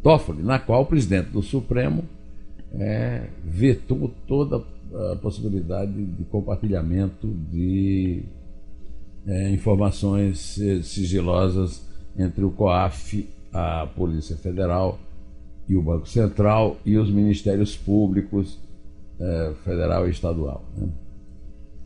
Toffoli, 0.03 0.43
na 0.43 0.59
qual 0.59 0.83
o 0.83 0.87
presidente 0.87 1.31
do 1.31 1.43
Supremo 1.43 2.05
é, 2.73 3.29
vetou 3.45 4.13
toda 4.27 4.63
a 5.13 5.17
possibilidade 5.17 5.93
de 5.93 6.25
compartilhamento 6.25 7.27
de 7.51 8.23
é, 9.27 9.51
informações 9.51 10.59
sigilosas 10.85 11.85
entre 12.17 12.45
o 12.45 12.51
COAF, 12.51 13.29
a 13.53 13.87
Polícia 13.87 14.37
Federal 14.37 14.99
e 15.69 15.77
o 15.77 15.83
Banco 15.83 16.09
Central 16.09 16.77
e 16.85 16.97
os 16.97 17.11
ministérios 17.11 17.77
públicos 17.77 18.59
é, 19.19 19.53
federal 19.65 20.07
e 20.07 20.11
estadual. 20.11 20.65
Né? 20.77 20.89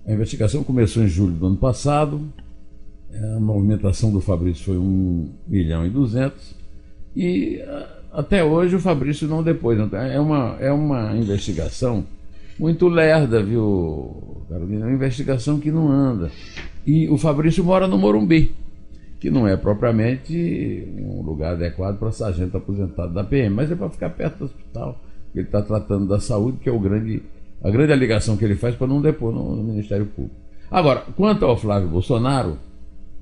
A 0.07 0.13
investigação 0.13 0.63
começou 0.63 1.03
em 1.03 1.09
julho 1.09 1.33
do 1.33 1.47
ano 1.47 1.57
passado, 1.57 2.21
a 3.13 3.41
movimentação 3.41 4.13
do 4.13 4.21
Fabrício 4.21 4.65
foi 4.65 4.79
1 4.79 5.29
milhão 5.49 5.85
e 5.85 5.91
200 5.91 6.60
e 7.15 7.63
até 8.13 8.43
hoje 8.43 8.77
o 8.77 8.81
Fabrício 8.81 9.29
não 9.29 9.43
depois. 9.43 9.79
É 9.93 10.21
uma, 10.21 10.57
é 10.61 10.73
uma 10.73 11.17
investigação 11.17 12.05
muito 12.59 12.89
lerda, 12.89 13.43
viu, 13.43 14.45
Carolina? 14.49 14.85
É 14.85 14.89
uma 14.89 14.95
investigação 14.95 15.59
que 15.59 15.71
não 15.71 15.91
anda. 15.91 16.31
E 16.87 17.09
o 17.09 17.17
Fabrício 17.17 17.65
mora 17.65 17.87
no 17.87 17.99
Morumbi, 17.99 18.55
que 19.19 19.31
não 19.31 19.47
é 19.47 19.57
propriamente 19.57 20.87
um 20.99 21.23
lugar 21.23 21.53
adequado 21.53 21.99
para 21.99 22.13
sargento 22.13 22.57
aposentado 22.57 23.13
da 23.13 23.25
PM, 23.25 23.55
mas 23.55 23.71
é 23.71 23.75
para 23.75 23.91
ficar 23.91 24.11
perto 24.11 24.39
do 24.39 24.45
hospital. 24.47 25.01
Ele 25.35 25.47
está 25.47 25.63
tratando 25.63 26.07
da 26.07 26.19
saúde, 26.19 26.59
que 26.59 26.69
é 26.69 26.73
o 26.73 26.81
grande, 26.81 27.23
a 27.63 27.71
grande 27.71 27.93
alegação 27.93 28.37
que 28.37 28.45
ele 28.45 28.57
faz 28.57 28.75
para 28.75 28.87
não 28.87 29.01
depor 29.01 29.33
no, 29.33 29.57
no 29.57 29.63
Ministério 29.63 30.07
Público. 30.07 30.37
Agora, 30.71 31.05
quanto 31.17 31.45
ao 31.45 31.57
Flávio 31.57 31.89
Bolsonaro, 31.89 32.59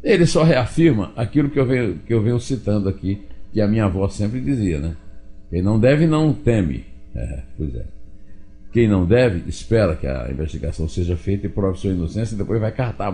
ele 0.03 0.25
só 0.27 0.43
reafirma 0.43 1.13
aquilo 1.17 1.51
que 1.51 1.59
eu 1.59 1.67
venho, 1.67 1.99
que 2.07 2.15
eu 2.15 2.23
venho 2.23 2.39
citando 2.41 2.89
aqui 2.89 3.23
que 3.53 3.61
a 3.61 3.69
minha 3.69 3.85
avó 3.85 4.09
sempre 4.09 4.41
dizia, 4.41 4.79
né? 4.79 4.97
Quem 5.51 5.63
não 5.63 5.79
deve, 5.79 6.07
não 6.07 6.33
teme. 6.33 6.85
É, 7.15 7.43
pois 7.57 7.75
é. 7.75 7.85
Quem 8.73 8.87
não 8.87 9.07
deve, 9.07 9.49
espera 9.49 9.97
que 9.97 10.07
a 10.07 10.29
investigação 10.31 10.87
seja 10.89 11.17
feita 11.17 11.47
e 11.47 11.49
prove 11.49 11.79
sua 11.79 11.91
inocência 11.91 12.35
e 12.35 12.39
depois 12.39 12.61
vai 12.61 12.71
cartar 12.71 13.13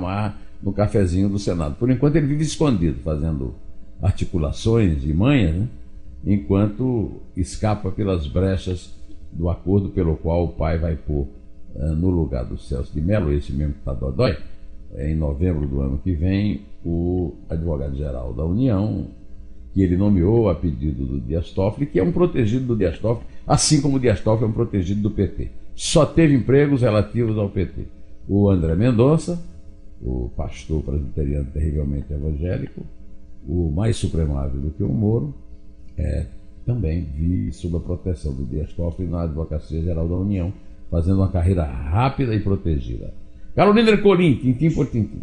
no 0.63 0.73
cafezinho 0.73 1.29
do 1.29 1.39
Senado. 1.39 1.77
Por 1.77 1.91
enquanto 1.91 2.17
ele 2.17 2.27
vive 2.27 2.43
escondido, 2.43 2.99
fazendo 3.05 3.55
articulações 4.03 5.05
e 5.05 5.13
manhas, 5.13 5.55
né? 5.55 5.69
enquanto 6.27 7.23
escapa 7.37 7.91
pelas 7.91 8.27
brechas 8.27 8.93
do 9.33 9.49
acordo 9.49 9.91
pelo 9.91 10.17
qual 10.17 10.45
o 10.45 10.49
pai 10.49 10.79
vai 10.79 10.97
pôr 10.97 11.29
uh, 11.75 11.95
no 11.95 12.11
lugar 12.11 12.45
do 12.45 12.59
Celso 12.59 12.93
de 12.93 13.01
Mello, 13.01 13.33
esse 13.33 13.53
mesmo 13.53 13.75
que 13.75 13.81
está 13.81 13.93
dodói, 13.93 14.37
é, 14.95 15.11
em 15.11 15.15
novembro 15.15 15.67
do 15.67 15.81
ano 15.81 15.99
que 15.99 16.13
vem, 16.13 16.63
o 16.85 17.35
advogado-geral 17.49 18.33
da 18.33 18.45
União, 18.45 19.07
que 19.75 19.83
ele 19.83 19.97
nomeou 19.97 20.49
a 20.49 20.55
pedido 20.55 21.05
do 21.05 21.21
Dias 21.21 21.51
Toffoli, 21.51 21.87
que 21.87 21.99
é 21.99 22.03
um 22.03 22.13
protegido 22.13 22.65
do 22.65 22.77
Dias 22.77 22.97
Toffoli, 22.99 23.27
assim 23.45 23.83
como 23.83 23.97
o 23.97 24.01
Dias 24.01 24.21
Toffoli 24.21 24.45
é 24.45 24.49
um 24.49 24.53
protegido 24.53 25.01
do 25.01 25.11
PT. 25.11 25.51
Só 25.75 26.07
teve 26.07 26.33
empregos 26.33 26.83
relativos 26.83 27.37
ao 27.37 27.51
PT. 27.51 27.83
O 28.29 28.49
André 28.49 28.77
Mendonça, 28.77 29.45
o 30.01 30.31
pastor 30.37 30.81
presbiteriano 30.83 31.49
terrivelmente 31.53 32.13
evangélico, 32.13 32.83
o 33.47 33.69
mais 33.73 33.97
supremável 33.97 34.61
do 34.61 34.71
que 34.71 34.85
o 34.85 34.89
Moro, 34.89 35.35
é, 35.99 36.27
também 36.65 37.03
vive 37.03 37.53
sob 37.53 37.77
a 37.77 37.81
proteção 37.81 38.33
do 38.33 38.45
Dias 38.45 38.73
Toffoli 38.73 39.09
na 39.09 39.23
Advocacia 39.23 39.83
Geral 39.83 40.09
da 40.09 40.15
União, 40.15 40.53
fazendo 40.89 41.17
uma 41.17 41.33
carreira 41.33 41.65
rápida 41.65 42.33
e 42.33 42.39
protegida. 42.39 43.13
Carolina 43.57 43.91
Ercolim, 43.91 44.37
tintim 44.37 44.71
por 44.71 44.87
tintim. 44.87 45.23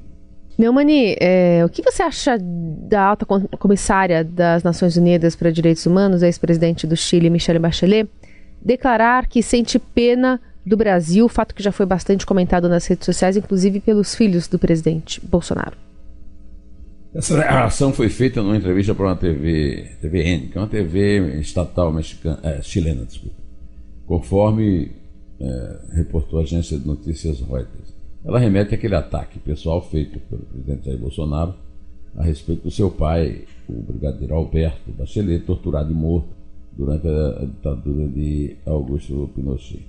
Neumani, 0.58 1.16
é, 1.20 1.64
o 1.66 1.70
que 1.70 1.82
você 1.82 2.04
acha 2.04 2.38
da 2.38 3.02
alta 3.02 3.26
comissária 3.26 4.24
das 4.24 4.64
Nações 4.64 4.96
Unidas 4.98 5.36
para 5.36 5.52
Direitos 5.52 5.86
Humanos, 5.86 6.22
ex-presidente 6.22 6.86
do 6.86 6.96
Chile, 6.96 7.30
Michelle 7.30 7.60
Bachelet, 7.60 8.10
declarar 8.64 9.28
que 9.28 9.42
sente 9.42 9.80
pena 9.80 10.40
do 10.66 10.78
Brasil, 10.78 11.28
fato 11.28 11.56
que 11.56 11.64
já 11.64 11.72
foi 11.72 11.86
bastante 11.86 12.26
comentado 12.26 12.70
nas 12.70 12.86
redes 12.86 13.06
sociais, 13.06 13.36
inclusive 13.36 13.80
pelos 13.80 14.14
filhos 14.14 14.48
do 14.48 14.60
presidente 14.60 15.20
Bolsonaro? 15.26 15.76
Essa 17.14 17.44
ação 17.66 17.92
foi 17.92 18.08
feita 18.08 18.42
numa 18.42 18.56
entrevista 18.56 18.96
para 18.96 19.06
uma 19.08 19.16
TV, 19.16 19.90
TVN, 20.00 20.48
que 20.48 20.58
é 20.58 20.62
uma 20.62 20.68
TV 20.68 21.40
estatal 21.40 21.92
mexicana, 21.92 22.40
é, 22.44 22.62
chilena, 22.62 23.04
desculpa, 23.04 23.36
conforme 24.06 24.92
é, 25.40 25.80
reportou 25.94 26.40
a 26.40 26.44
agência 26.44 26.78
de 26.78 26.88
notícias 26.88 27.42
Reuters 27.42 27.81
ela 28.24 28.40
remete 28.40 28.76
àquele 28.76 28.96
ataque 28.96 29.40
pessoal 29.40 29.82
feito 29.82 30.20
pelo 30.20 30.44
presidente 30.44 30.86
Jair 30.86 31.00
Bolsonaro 31.00 31.56
a 32.16 32.24
respeito 32.24 32.64
do 32.64 32.72
seu 32.72 32.92
pai, 32.92 33.46
o 33.68 33.82
brigadeiro 33.82 34.36
Alberto 34.36 34.92
Bachelet, 34.92 35.46
torturado 35.46 35.92
e 35.92 35.96
morto 35.96 36.30
durante 36.74 37.08
a 37.08 37.46
ditadura 37.46 38.08
de 38.08 38.56
Augusto 38.66 39.30
Pinochet. 39.34 39.86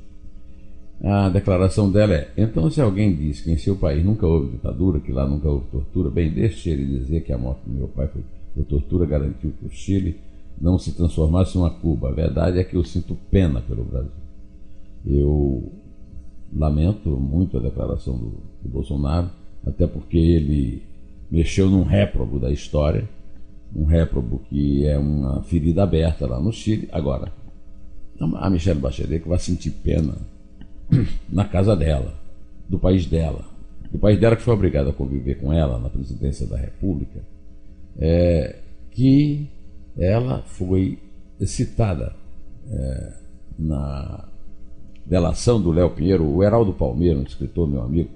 A 1.02 1.28
declaração 1.28 1.90
dela 1.90 2.14
é: 2.14 2.30
então, 2.36 2.70
se 2.70 2.80
alguém 2.80 3.14
diz 3.14 3.40
que 3.40 3.50
em 3.50 3.56
seu 3.56 3.76
país 3.76 4.04
nunca 4.04 4.26
houve 4.26 4.52
ditadura, 4.52 5.00
que 5.00 5.10
lá 5.10 5.26
nunca 5.26 5.48
houve 5.48 5.66
tortura, 5.66 6.10
bem, 6.10 6.30
deixe 6.30 6.70
ele 6.70 6.98
dizer 6.98 7.22
que 7.22 7.32
a 7.32 7.38
morte 7.38 7.62
do 7.66 7.74
meu 7.74 7.88
pai 7.88 8.06
foi 8.06 8.22
por 8.54 8.64
tortura, 8.64 9.04
garantiu 9.04 9.52
que 9.58 9.66
o 9.66 9.70
Chile 9.70 10.20
não 10.60 10.78
se 10.78 10.92
transformasse 10.92 11.56
em 11.56 11.60
uma 11.60 11.70
Cuba. 11.70 12.08
A 12.08 12.12
verdade 12.12 12.58
é 12.58 12.64
que 12.64 12.76
eu 12.76 12.84
sinto 12.84 13.16
pena 13.30 13.60
pelo 13.60 13.84
Brasil. 13.84 14.10
Eu 15.04 15.72
lamento 16.54 17.10
muito 17.10 17.56
a 17.56 17.60
declaração 17.60 18.16
do, 18.16 18.42
do 18.62 18.68
Bolsonaro, 18.68 19.30
até 19.66 19.86
porque 19.86 20.18
ele 20.18 20.82
mexeu 21.30 21.68
num 21.70 21.82
réprobo 21.82 22.38
da 22.38 22.50
história, 22.50 23.08
um 23.74 23.84
réprobo 23.84 24.40
que 24.50 24.86
é 24.86 24.98
uma 24.98 25.42
ferida 25.44 25.82
aberta 25.82 26.26
lá 26.26 26.40
no 26.40 26.52
Chile. 26.52 26.88
Agora, 26.92 27.32
a 28.20 28.50
Michelle 28.50 28.80
Bachelet 28.80 29.22
que 29.22 29.28
vai 29.28 29.38
sentir 29.38 29.70
pena 29.70 30.14
na 31.28 31.44
casa 31.44 31.74
dela, 31.74 32.14
do 32.68 32.78
país 32.78 33.06
dela, 33.06 33.44
do 33.90 33.98
país 33.98 34.18
dela 34.20 34.36
que 34.36 34.42
foi 34.42 34.54
obrigado 34.54 34.90
a 34.90 34.92
conviver 34.92 35.36
com 35.36 35.52
ela 35.52 35.78
na 35.78 35.88
presidência 35.88 36.46
da 36.46 36.56
República, 36.56 37.20
é, 37.98 38.56
que 38.90 39.48
ela 39.98 40.42
foi 40.42 40.98
citada 41.40 42.14
é, 42.70 43.12
na 43.58 44.28
delação 45.12 45.60
do 45.60 45.70
Léo 45.70 45.90
Pinheiro, 45.90 46.24
o 46.24 46.42
Heraldo 46.42 46.72
Palmeiro, 46.72 47.20
um 47.20 47.22
escritor 47.22 47.68
meu 47.68 47.82
amigo, 47.82 48.08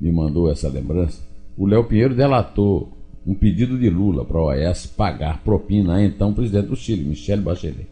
me 0.00 0.10
mandou 0.10 0.50
essa 0.50 0.68
lembrança. 0.68 1.22
o 1.56 1.64
Léo 1.64 1.84
Pinheiro 1.84 2.12
delatou 2.12 2.88
um 3.24 3.34
pedido 3.34 3.78
de 3.78 3.88
Lula 3.88 4.24
para 4.24 4.38
a 4.38 4.44
OAS 4.46 4.86
pagar 4.86 5.44
propina 5.44 5.94
a 5.94 6.04
então 6.04 6.34
presidente 6.34 6.66
do 6.66 6.74
Chile, 6.74 7.04
Michele 7.04 7.42
Bachelet. 7.42 7.86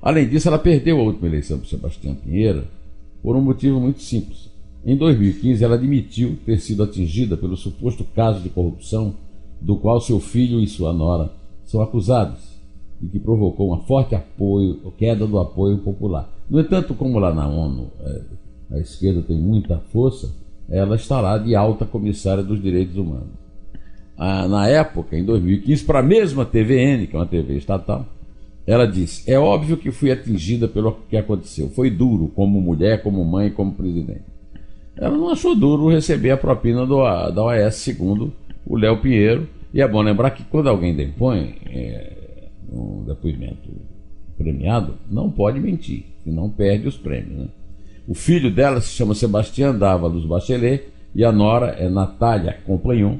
Além 0.00 0.28
disso, 0.28 0.46
ela 0.46 0.58
perdeu 0.58 1.00
a 1.00 1.02
última 1.02 1.26
eleição 1.26 1.58
para 1.58 1.66
Sebastião 1.66 2.14
Pinheiro 2.14 2.62
por 3.20 3.34
um 3.34 3.40
motivo 3.40 3.80
muito 3.80 4.02
simples. 4.02 4.48
Em 4.86 4.96
2015, 4.96 5.64
ela 5.64 5.74
admitiu 5.74 6.38
ter 6.46 6.60
sido 6.60 6.84
atingida 6.84 7.36
pelo 7.36 7.56
suposto 7.56 8.04
caso 8.14 8.40
de 8.40 8.50
corrupção 8.50 9.14
do 9.60 9.76
qual 9.78 10.00
seu 10.00 10.20
filho 10.20 10.60
e 10.60 10.68
sua 10.68 10.92
nora 10.92 11.32
são 11.64 11.82
acusados 11.82 12.54
e 13.02 13.08
que 13.08 13.18
provocou 13.18 13.68
uma 13.68 13.80
forte 13.80 14.14
apoio, 14.14 14.92
queda 14.96 15.26
do 15.26 15.40
apoio 15.40 15.78
popular. 15.78 16.33
No 16.48 16.60
entanto, 16.60 16.94
como 16.94 17.18
lá 17.18 17.32
na 17.32 17.46
ONU 17.46 17.90
é, 18.00 18.22
a 18.72 18.78
esquerda 18.78 19.22
tem 19.22 19.36
muita 19.36 19.78
força, 19.92 20.34
ela 20.68 20.96
está 20.96 21.20
lá 21.20 21.38
de 21.38 21.54
alta 21.54 21.84
comissária 21.84 22.42
dos 22.42 22.60
direitos 22.62 22.96
humanos. 22.96 23.44
Ah, 24.16 24.46
na 24.46 24.68
época, 24.68 25.16
em 25.16 25.24
2015, 25.24 25.84
para 25.84 25.98
a 25.98 26.02
mesma 26.02 26.44
TVN, 26.44 27.06
que 27.06 27.16
é 27.16 27.18
uma 27.18 27.26
TV 27.26 27.56
estatal, 27.56 28.06
ela 28.66 28.86
disse: 28.86 29.30
É 29.30 29.38
óbvio 29.38 29.76
que 29.76 29.90
fui 29.90 30.10
atingida 30.10 30.68
pelo 30.68 30.92
que 31.08 31.16
aconteceu. 31.16 31.68
Foi 31.70 31.90
duro, 31.90 32.28
como 32.28 32.60
mulher, 32.60 33.02
como 33.02 33.24
mãe, 33.24 33.50
como 33.50 33.72
presidente. 33.72 34.22
Ela 34.96 35.16
não 35.16 35.30
achou 35.30 35.56
duro 35.56 35.88
receber 35.88 36.30
a 36.30 36.36
propina 36.36 36.86
do, 36.86 37.02
da 37.30 37.42
OAS, 37.42 37.74
segundo 37.76 38.32
o 38.64 38.76
Léo 38.76 39.00
Pinheiro. 39.00 39.48
E 39.72 39.82
é 39.82 39.88
bom 39.88 40.00
lembrar 40.00 40.30
que 40.30 40.44
quando 40.44 40.68
alguém 40.68 40.94
depõe 40.94 41.56
é, 41.66 42.12
um 42.72 43.02
depoimento 43.04 43.68
premiado, 44.36 44.94
não 45.10 45.30
pode 45.30 45.60
mentir, 45.60 46.04
senão 46.24 46.50
perde 46.50 46.88
os 46.88 46.96
prêmios. 46.96 47.38
Né? 47.38 47.48
O 48.06 48.14
filho 48.14 48.50
dela 48.50 48.80
se 48.80 48.88
chama 48.88 49.14
Sebastião 49.14 49.76
Dávalos 49.76 50.26
Bachelet 50.26 50.84
e 51.14 51.24
a 51.24 51.32
nora 51.32 51.68
é 51.78 51.88
Natália 51.88 52.58
Compagnon. 52.66 53.18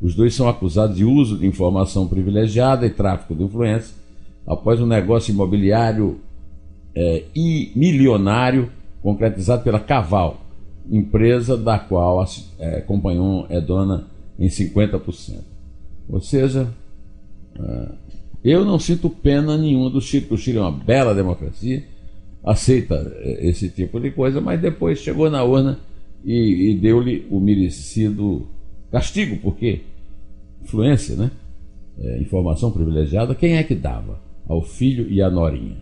Os 0.00 0.14
dois 0.14 0.34
são 0.34 0.48
acusados 0.48 0.96
de 0.96 1.04
uso 1.04 1.38
de 1.38 1.46
informação 1.46 2.08
privilegiada 2.08 2.86
e 2.86 2.90
tráfico 2.90 3.34
de 3.34 3.42
influência 3.44 3.94
após 4.46 4.80
um 4.80 4.86
negócio 4.86 5.32
imobiliário 5.32 6.20
é, 6.94 7.24
e 7.34 7.72
milionário 7.74 8.70
concretizado 9.02 9.62
pela 9.62 9.80
Caval, 9.80 10.40
empresa 10.90 11.56
da 11.56 11.78
qual 11.78 12.20
a 12.20 12.26
é, 12.58 12.80
Compagnon 12.80 13.46
é 13.48 13.60
dona 13.60 14.06
em 14.38 14.48
50%. 14.48 15.40
Ou 16.08 16.20
seja, 16.20 16.68
é, 17.58 17.88
eu 18.44 18.64
não 18.64 18.78
sinto 18.78 19.08
pena 19.08 19.56
nenhuma 19.56 19.90
do 19.90 20.00
Chile, 20.00 20.22
porque 20.22 20.34
o 20.34 20.38
Chile 20.38 20.58
é 20.58 20.60
uma 20.60 20.72
bela 20.72 21.14
democracia, 21.14 21.84
aceita 22.44 22.94
é, 23.20 23.46
esse 23.48 23.68
tipo 23.68 24.00
de 24.00 24.10
coisa, 24.10 24.40
mas 24.40 24.60
depois 24.60 24.98
chegou 24.98 25.30
na 25.30 25.44
urna 25.44 25.78
e, 26.24 26.70
e 26.70 26.76
deu-lhe 26.76 27.26
o 27.30 27.40
merecido 27.40 28.46
castigo, 28.90 29.36
porque 29.36 29.82
influência, 30.62 31.16
né? 31.16 31.30
É, 31.98 32.18
informação 32.20 32.70
privilegiada, 32.70 33.34
quem 33.34 33.56
é 33.56 33.62
que 33.62 33.74
dava? 33.74 34.18
Ao 34.48 34.62
filho 34.62 35.06
e 35.08 35.22
à 35.22 35.30
norinha. 35.30 35.76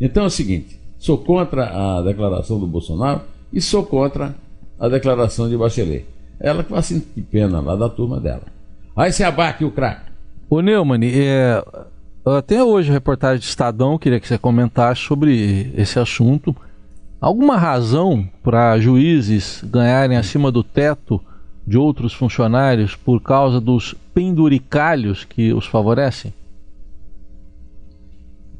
Então 0.00 0.24
é 0.24 0.26
o 0.26 0.30
seguinte: 0.30 0.78
sou 0.98 1.18
contra 1.18 1.98
a 1.98 2.02
declaração 2.02 2.58
do 2.58 2.66
Bolsonaro 2.66 3.22
e 3.52 3.60
sou 3.60 3.84
contra 3.84 4.34
a 4.78 4.88
declaração 4.88 5.48
de 5.48 5.56
Bachelet. 5.56 6.04
Ela 6.38 6.64
que 6.64 6.72
vai 6.72 6.82
sentir 6.82 7.22
pena 7.22 7.60
lá 7.60 7.76
da 7.76 7.88
turma 7.88 8.20
dela. 8.20 8.42
Aí 8.96 9.12
se 9.12 9.22
abaque 9.22 9.64
o 9.64 9.70
craque. 9.70 10.12
Ô 10.50 10.60
Neumann, 10.60 11.00
é, 11.04 11.64
até 12.24 12.64
hoje 12.64 12.90
a 12.90 12.94
reportagem 12.94 13.40
de 13.40 13.46
Estadão, 13.46 13.98
queria 13.98 14.18
que 14.18 14.26
você 14.26 14.38
comentasse 14.38 15.02
sobre 15.02 15.72
esse 15.76 15.98
assunto. 15.98 16.56
Alguma 17.20 17.56
razão 17.56 18.28
para 18.42 18.78
juízes 18.78 19.62
ganharem 19.64 20.16
acima 20.16 20.50
do 20.50 20.62
teto 20.62 21.20
de 21.66 21.76
outros 21.78 22.12
funcionários 22.12 22.94
por 22.94 23.20
causa 23.22 23.60
dos 23.60 23.94
penduricalhos 24.12 25.24
que 25.24 25.52
os 25.52 25.66
favorecem? 25.66 26.32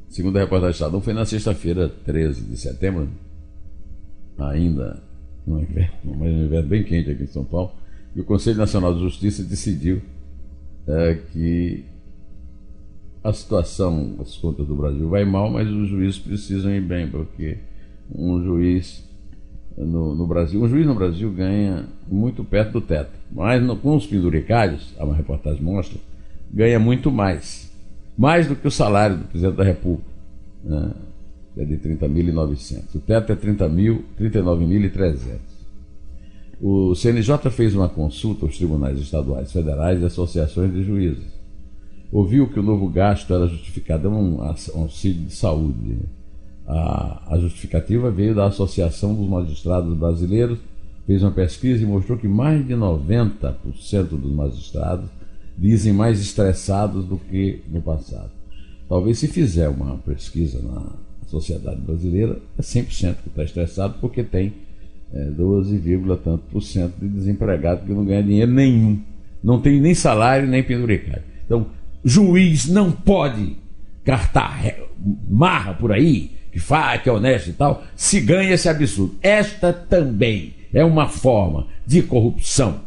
Segundo 0.08 0.36
a 0.36 0.40
reportagem 0.40 0.70
do 0.70 0.74
Estadão, 0.74 1.00
foi 1.00 1.12
na 1.12 1.24
sexta-feira, 1.24 1.88
13 1.88 2.42
de 2.42 2.56
setembro, 2.56 3.08
ainda 4.38 5.02
no 5.46 5.60
inverno, 5.60 6.16
mas 6.18 6.32
um 6.32 6.44
inverno 6.44 6.68
bem 6.68 6.84
quente 6.84 7.10
aqui 7.10 7.24
em 7.24 7.26
São 7.26 7.44
Paulo, 7.44 7.72
e 8.14 8.20
o 8.20 8.24
Conselho 8.24 8.58
Nacional 8.58 8.94
de 8.94 9.00
Justiça 9.00 9.42
decidiu 9.42 10.00
é, 10.86 11.14
que 11.32 11.84
a 13.24 13.32
situação 13.32 14.14
das 14.18 14.36
contas 14.36 14.66
do 14.66 14.76
Brasil 14.76 15.08
vai 15.08 15.24
mal, 15.24 15.50
mas 15.50 15.66
os 15.68 15.88
juízes 15.88 16.18
precisam 16.18 16.70
ir 16.70 16.82
bem, 16.82 17.08
porque 17.08 17.56
um 18.14 18.44
juiz 18.44 19.02
no, 19.76 20.14
no 20.14 20.26
Brasil, 20.26 20.62
um 20.62 20.68
juiz 20.68 20.86
no 20.86 20.94
Brasil 20.94 21.32
ganha 21.32 21.86
muito 22.06 22.44
perto 22.44 22.72
do 22.72 22.80
teto, 22.82 23.12
mas 23.32 23.62
no, 23.62 23.76
com 23.76 23.96
os 23.96 24.06
penduricários, 24.06 24.94
a 24.98 25.12
reportagem 25.12 25.62
mostra, 25.62 25.98
ganha 26.52 26.78
muito 26.78 27.10
mais, 27.10 27.72
mais 28.16 28.46
do 28.46 28.54
que 28.54 28.68
o 28.68 28.70
salário 28.70 29.16
do 29.16 29.24
presidente 29.24 29.56
da 29.56 29.64
República. 29.64 30.10
Né? 30.62 30.92
é 31.56 31.64
de 31.64 31.76
30.900. 31.76 32.94
O 32.94 32.98
teto 32.98 33.32
é 33.32 33.36
30 33.36 33.68
mil, 33.68 34.04
39.300. 34.18 35.38
O 36.60 36.94
CNJ 36.94 37.50
fez 37.50 37.74
uma 37.74 37.88
consulta 37.88 38.46
aos 38.46 38.56
tribunais 38.56 38.98
estaduais, 38.98 39.52
federais 39.52 40.00
e 40.00 40.04
associações 40.04 40.72
de 40.72 40.82
juízes. 40.82 41.33
Ouviu 42.12 42.48
que 42.48 42.60
o 42.60 42.62
novo 42.62 42.88
gasto 42.88 43.32
era 43.34 43.46
justificado, 43.46 44.08
é 44.08 44.10
um, 44.10 44.40
auxílio 44.74 45.24
de 45.24 45.34
saúde. 45.34 45.98
A, 46.66 47.34
a 47.34 47.38
justificativa 47.38 48.10
veio 48.10 48.34
da 48.34 48.46
Associação 48.46 49.14
dos 49.14 49.28
Magistrados 49.28 49.96
Brasileiros, 49.96 50.58
fez 51.06 51.22
uma 51.22 51.32
pesquisa 51.32 51.82
e 51.82 51.86
mostrou 51.86 52.16
que 52.16 52.28
mais 52.28 52.66
de 52.66 52.74
90% 52.74 53.54
dos 54.10 54.32
magistrados 54.32 55.10
dizem 55.56 55.92
mais 55.92 56.20
estressados 56.20 57.04
do 57.04 57.18
que 57.18 57.62
no 57.68 57.82
passado. 57.82 58.30
Talvez 58.88 59.18
se 59.18 59.28
fizer 59.28 59.68
uma 59.68 59.98
pesquisa 59.98 60.60
na, 60.62 60.92
sociedade 61.26 61.80
brasileira 61.80 62.38
é 62.58 62.62
100% 62.62 63.16
que 63.22 63.28
está 63.28 63.42
estressado 63.42 63.94
porque 64.00 64.22
tem 64.22 64.52
é, 65.12 65.24
12, 65.30 65.80
tanto 66.22 66.44
por 66.50 66.62
cento 66.62 66.94
de 67.00 67.08
desempregado 67.08 67.84
que 67.86 67.92
não 67.92 68.04
ganha 68.04 68.22
dinheiro 68.22 68.52
nenhum. 68.52 69.00
Não 69.42 69.60
tem 69.60 69.80
nem 69.80 69.94
salário 69.94 70.48
nem 70.48 70.62
penduricário. 70.62 71.22
Então, 71.44 71.66
juiz 72.04 72.66
não 72.66 72.92
pode 72.92 73.56
cartar 74.04 74.60
marra 75.28 75.74
por 75.74 75.92
aí, 75.92 76.30
que 76.52 76.60
faz, 76.60 77.02
que 77.02 77.08
é 77.08 77.12
honesto 77.12 77.50
e 77.50 77.52
tal, 77.52 77.82
se 77.96 78.20
ganha 78.20 78.52
esse 78.52 78.68
absurdo. 78.68 79.16
Esta 79.22 79.72
também 79.72 80.54
é 80.72 80.84
uma 80.84 81.08
forma 81.08 81.66
de 81.86 82.02
corrupção. 82.02 82.80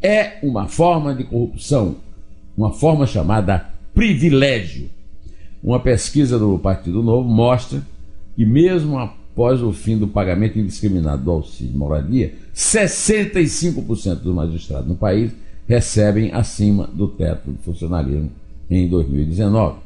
É 0.00 0.38
uma 0.42 0.66
forma 0.66 1.14
de 1.14 1.24
corrupção. 1.24 1.96
Uma 2.56 2.72
forma 2.72 3.06
chamada 3.06 3.70
privilégio. 3.92 4.88
Uma 5.62 5.80
pesquisa 5.80 6.38
do 6.38 6.58
Partido 6.58 7.02
Novo 7.02 7.28
mostra 7.28 7.82
que, 8.36 8.44
mesmo 8.44 8.98
após 8.98 9.62
o 9.62 9.72
fim 9.72 9.96
do 9.96 10.08
pagamento 10.08 10.58
indiscriminado 10.58 11.22
do 11.22 11.30
auxílio 11.30 11.76
moradia, 11.76 12.34
65% 12.54 14.16
dos 14.16 14.34
magistrados 14.34 14.88
no 14.88 14.94
país 14.94 15.32
recebem 15.66 16.32
acima 16.32 16.88
do 16.92 17.08
teto 17.08 17.50
de 17.50 17.58
funcionalismo 17.58 18.30
em 18.70 18.88
2019. 18.88 19.78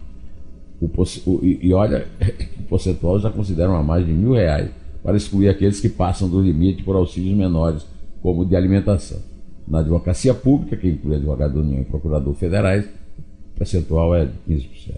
O, 0.80 0.86
o, 0.86 1.40
e 1.44 1.72
olha, 1.72 2.06
o 2.60 2.62
percentual 2.64 3.18
já 3.18 3.30
consideram 3.30 3.74
a 3.74 3.82
mais 3.82 4.06
de 4.06 4.12
mil 4.12 4.34
reais 4.34 4.70
para 5.02 5.16
excluir 5.16 5.48
aqueles 5.48 5.80
que 5.80 5.88
passam 5.88 6.28
do 6.28 6.40
limite 6.40 6.82
por 6.82 6.96
auxílios 6.96 7.36
menores, 7.36 7.86
como 8.22 8.44
de 8.44 8.56
alimentação. 8.56 9.18
Na 9.66 9.80
advocacia 9.80 10.34
pública, 10.34 10.76
que 10.76 10.88
inclui 10.88 11.16
advogado 11.16 11.54
da 11.54 11.60
União 11.60 11.80
e 11.80 11.84
procurador 11.84 12.34
federais, 12.34 12.84
o 12.84 13.58
percentual 13.58 14.14
é 14.14 14.26
de 14.26 14.32
15%. 14.48 14.94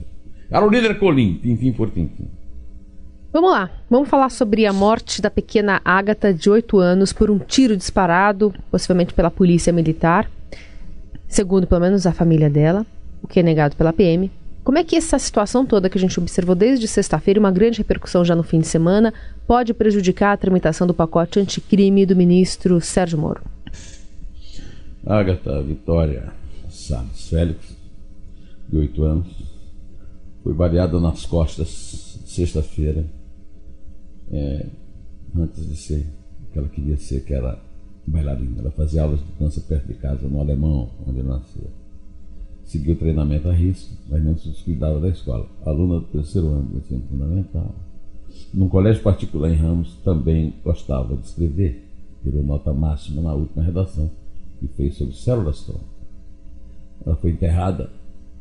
Era 0.50 0.66
o 0.66 0.70
líder 0.70 0.98
Colim, 0.98 1.34
tintim 1.34 1.72
por 1.72 1.90
tintim. 1.90 2.28
Vamos 3.32 3.52
lá, 3.52 3.70
vamos 3.88 4.08
falar 4.08 4.28
sobre 4.28 4.66
a 4.66 4.72
morte 4.72 5.22
da 5.22 5.30
pequena 5.30 5.80
Ágata, 5.84 6.34
de 6.34 6.50
8 6.50 6.78
anos, 6.78 7.12
por 7.12 7.30
um 7.30 7.38
tiro 7.38 7.76
disparado, 7.76 8.52
possivelmente 8.70 9.14
pela 9.14 9.30
polícia 9.30 9.72
militar, 9.72 10.28
segundo 11.28 11.68
pelo 11.68 11.80
menos 11.80 12.06
a 12.06 12.12
família 12.12 12.50
dela, 12.50 12.84
o 13.22 13.28
que 13.28 13.40
é 13.40 13.42
negado 13.42 13.76
pela 13.76 13.92
PM. 13.92 14.30
Como 14.62 14.78
é 14.78 14.84
que 14.84 14.96
essa 14.96 15.18
situação 15.18 15.64
toda 15.64 15.88
que 15.88 15.96
a 15.96 16.00
gente 16.00 16.18
observou 16.20 16.54
desde 16.54 16.86
sexta-feira, 16.86 17.40
uma 17.40 17.50
grande 17.50 17.78
repercussão 17.78 18.24
já 18.24 18.36
no 18.36 18.42
fim 18.42 18.60
de 18.60 18.66
semana, 18.66 19.12
pode 19.46 19.72
prejudicar 19.72 20.32
a 20.32 20.36
tramitação 20.36 20.86
do 20.86 20.94
pacote 20.94 21.40
anticrime 21.40 22.04
do 22.04 22.14
ministro 22.14 22.80
Sérgio 22.80 23.18
Moro? 23.18 23.42
Ágata 25.06 25.62
Vitória 25.62 26.30
Salles 26.68 27.28
Félix, 27.28 27.76
de 28.68 28.76
8 28.76 29.02
anos, 29.02 29.28
foi 30.42 30.54
baleada 30.54 31.00
nas 31.00 31.26
costas 31.26 32.18
sexta-feira, 32.26 33.04
é, 34.30 34.66
antes 35.36 35.68
de 35.68 35.76
ser 35.76 36.06
que 36.52 36.58
ela 36.58 36.68
queria 36.68 36.96
ser, 36.96 37.24
que 37.24 37.34
era 37.34 37.58
bailarina. 38.06 38.60
Ela 38.60 38.70
fazia 38.70 39.02
aulas 39.02 39.20
de 39.20 39.32
dança 39.38 39.60
perto 39.60 39.86
de 39.86 39.94
casa, 39.94 40.28
no 40.28 40.40
Alemão, 40.40 40.90
onde 41.06 41.22
nasceu. 41.22 41.70
Seguiu 42.70 42.94
treinamento 42.94 43.48
a 43.48 43.52
risco, 43.52 43.92
mas 44.08 44.22
não 44.22 44.38
se 44.38 44.48
descuidava 44.48 45.00
da 45.00 45.08
escola. 45.08 45.44
Aluna 45.66 45.98
do 45.98 46.06
terceiro 46.06 46.50
ano 46.50 46.62
do 46.62 46.78
ensino 46.78 47.02
fundamental. 47.10 47.74
Num 48.54 48.68
colégio 48.68 49.02
particular 49.02 49.50
em 49.50 49.56
Ramos, 49.56 49.96
também 50.04 50.54
gostava 50.62 51.16
de 51.16 51.26
escrever. 51.26 51.84
Tirou 52.22 52.44
nota 52.44 52.72
máxima 52.72 53.22
na 53.22 53.34
última 53.34 53.64
redação. 53.64 54.08
que 54.60 54.68
fez 54.68 54.94
sobre 54.94 55.16
células 55.16 55.64
tronco. 55.64 55.84
Ela 57.04 57.16
foi 57.16 57.32
enterrada 57.32 57.90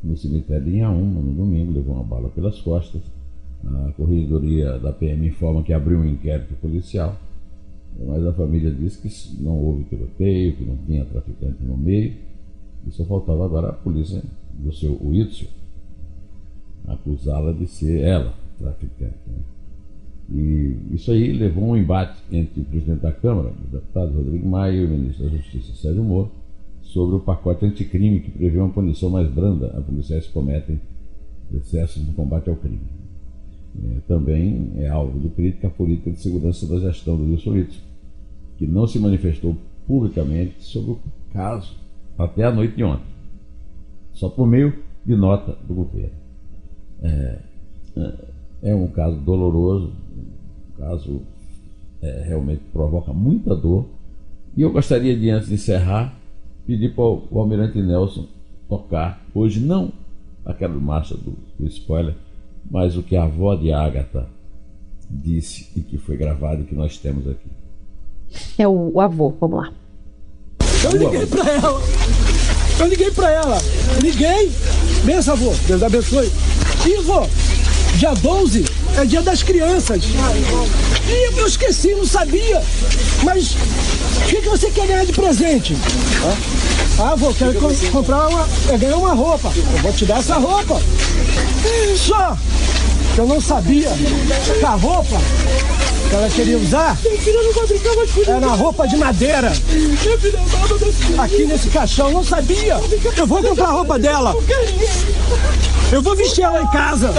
no 0.00 0.16
cemitério 0.16 0.64
de 0.64 0.76
Inhaúma 0.76 1.20
no 1.20 1.32
domingo, 1.32 1.72
levou 1.72 1.96
uma 1.96 2.04
bala 2.04 2.28
pelas 2.28 2.60
costas. 2.60 3.02
A 3.66 3.92
corregedoria 3.96 4.78
da 4.78 4.92
PM 4.92 5.26
informa 5.26 5.64
que 5.64 5.72
abriu 5.72 5.98
um 5.98 6.08
inquérito 6.08 6.54
policial, 6.60 7.16
mas 8.06 8.24
a 8.24 8.32
família 8.32 8.70
diz 8.70 8.96
que 8.96 9.42
não 9.42 9.56
houve 9.56 9.82
tiroteio, 9.84 10.54
que 10.54 10.64
não 10.64 10.76
tinha 10.86 11.04
traficante 11.04 11.64
no 11.64 11.76
meio, 11.76 12.29
e 12.86 12.90
só 12.90 13.04
faltava 13.04 13.44
agora 13.44 13.70
a 13.70 13.72
polícia 13.72 14.22
do 14.54 14.72
seu 14.72 14.98
Whitson 15.02 15.46
acusá-la 16.86 17.52
de 17.52 17.66
ser 17.66 18.00
ela 18.00 18.34
traficante. 18.58 19.18
Né? 19.26 19.38
E 20.32 20.94
isso 20.94 21.10
aí 21.10 21.32
levou 21.32 21.64
um 21.64 21.76
embate 21.76 22.22
entre 22.30 22.60
o 22.60 22.64
presidente 22.64 23.00
da 23.00 23.12
Câmara, 23.12 23.48
o 23.48 23.70
deputado 23.70 24.16
Rodrigo 24.16 24.48
Maia, 24.48 24.76
e 24.76 24.84
o 24.84 24.88
ministro 24.88 25.24
da 25.24 25.36
Justiça, 25.36 25.74
Sérgio 25.74 26.04
Moro, 26.04 26.30
sobre 26.82 27.16
o 27.16 27.20
pacote 27.20 27.64
anticrime 27.64 28.20
que 28.20 28.30
prevê 28.30 28.58
uma 28.58 28.70
punição 28.70 29.10
mais 29.10 29.28
branda 29.28 29.68
a 29.76 29.80
policiais 29.80 30.26
que 30.26 30.32
cometem 30.32 30.80
excessos 31.52 32.06
no 32.06 32.12
combate 32.12 32.48
ao 32.48 32.56
crime. 32.56 32.80
É, 33.84 34.00
também 34.06 34.72
é 34.76 34.88
alvo 34.88 35.18
de 35.18 35.28
crítica 35.30 35.68
a 35.68 35.70
política 35.70 36.10
de 36.10 36.20
segurança 36.20 36.66
da 36.66 36.78
gestão 36.78 37.16
do 37.16 37.24
Wilson 37.24 37.50
Witzel, 37.50 37.82
que 38.56 38.66
não 38.66 38.86
se 38.86 38.98
manifestou 38.98 39.56
publicamente 39.86 40.54
sobre 40.58 40.92
o 40.92 41.00
caso 41.32 41.74
até 42.24 42.44
a 42.44 42.50
noite 42.50 42.76
de 42.76 42.84
ontem, 42.84 43.04
só 44.12 44.28
por 44.28 44.46
meio 44.46 44.74
de 45.04 45.16
nota 45.16 45.56
do 45.66 45.74
governo. 45.74 46.16
É, 47.02 47.38
é, 47.96 48.14
é 48.62 48.74
um 48.74 48.86
caso 48.88 49.16
doloroso, 49.16 49.90
um 49.90 50.80
caso 50.80 51.22
é, 52.02 52.24
realmente 52.26 52.62
provoca 52.72 53.12
muita 53.12 53.54
dor. 53.54 53.86
E 54.56 54.62
eu 54.62 54.72
gostaria 54.72 55.16
de, 55.16 55.30
antes 55.30 55.48
de 55.48 55.54
encerrar, 55.54 56.14
pedir 56.66 56.94
para 56.94 57.04
o, 57.04 57.26
Almirante 57.38 57.80
Nelson 57.80 58.26
tocar, 58.68 59.24
hoje 59.34 59.60
não 59.60 59.92
aquela 60.44 60.74
marcha 60.74 61.16
do, 61.16 61.36
do 61.58 61.66
spoiler, 61.66 62.14
mas 62.70 62.96
o 62.96 63.02
que 63.02 63.16
a 63.16 63.24
avó 63.24 63.54
de 63.54 63.72
Ágata 63.72 64.28
disse 65.08 65.70
e 65.76 65.80
que 65.80 65.98
foi 65.98 66.16
gravado 66.16 66.62
e 66.62 66.64
que 66.64 66.74
nós 66.74 66.98
temos 66.98 67.26
aqui. 67.28 67.50
É 68.58 68.66
o, 68.66 68.92
o 68.94 69.00
avô, 69.00 69.30
vamos 69.40 69.58
lá. 69.58 69.72
Eu 70.84 70.96
liguei 70.96 71.26
para 71.26 71.50
ela. 71.50 71.82
Eu 72.78 72.86
liguei 72.86 73.10
para 73.10 73.30
ela. 73.30 73.62
Liguei. 74.02 74.50
Benção, 75.04 75.34
avô. 75.34 75.54
Deus 75.66 75.82
abençoe. 75.82 76.32
E, 76.86 77.02
vô, 77.02 77.26
dia 77.96 78.14
12 78.14 78.64
é 78.96 79.04
dia 79.04 79.20
das 79.20 79.42
crianças. 79.42 80.02
E 81.06 81.38
eu 81.38 81.46
esqueci, 81.46 81.94
não 81.94 82.06
sabia. 82.06 82.62
Mas 83.22 83.52
o 83.52 84.24
que, 84.26 84.40
que 84.40 84.48
você 84.48 84.70
quer 84.70 84.86
ganhar 84.86 85.04
de 85.04 85.12
presente? 85.12 85.76
Ah, 86.98 87.14
vou 87.16 87.34
quero 87.34 87.54
co 87.54 87.68
comprar 87.92 88.28
uma. 88.28 88.48
É 88.70 88.78
ganhar 88.78 88.96
uma 88.96 89.12
roupa. 89.12 89.52
Eu 89.54 89.82
vou 89.82 89.92
te 89.92 90.06
dar 90.06 90.20
essa 90.20 90.36
roupa. 90.36 90.80
Só 91.96 92.36
que 93.14 93.20
eu 93.20 93.26
não 93.26 93.40
sabia 93.40 93.90
que 93.90 94.64
a 94.64 94.70
roupa 94.70 95.20
que 96.08 96.14
ela 96.14 96.28
queria 96.28 96.56
usar 96.58 96.96
era 98.26 98.46
roupa 98.48 98.86
de 98.86 98.96
madeira. 98.96 99.52
Aqui 101.18 101.44
nesse 101.44 101.70
caixão, 101.70 102.10
não 102.10 102.24
sabia. 102.24 102.78
Eu 103.16 103.26
vou 103.26 103.42
comprar 103.42 103.66
a 103.66 103.72
roupa 103.72 103.98
dela. 103.98 104.34
Eu 105.92 106.02
vou 106.02 106.16
vestir 106.16 106.44
ela 106.44 106.62
em 106.62 106.66
casa. 106.68 107.12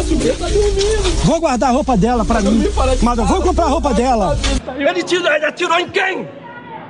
Vou 1.23 1.39
guardar 1.39 1.69
a 1.69 1.73
roupa 1.73 1.97
dela 1.97 2.23
pra 2.25 2.41
mim. 2.41 2.63
Mas 3.01 3.17
eu 3.17 3.25
vou 3.25 3.41
comprar 3.41 3.65
a 3.65 3.69
roupa 3.69 3.93
dela. 3.93 4.37
Ele 4.77 5.03
tirou, 5.03 5.31
ele 5.31 5.45
atirou 5.45 5.79
em 5.79 5.89
quem? 5.89 6.27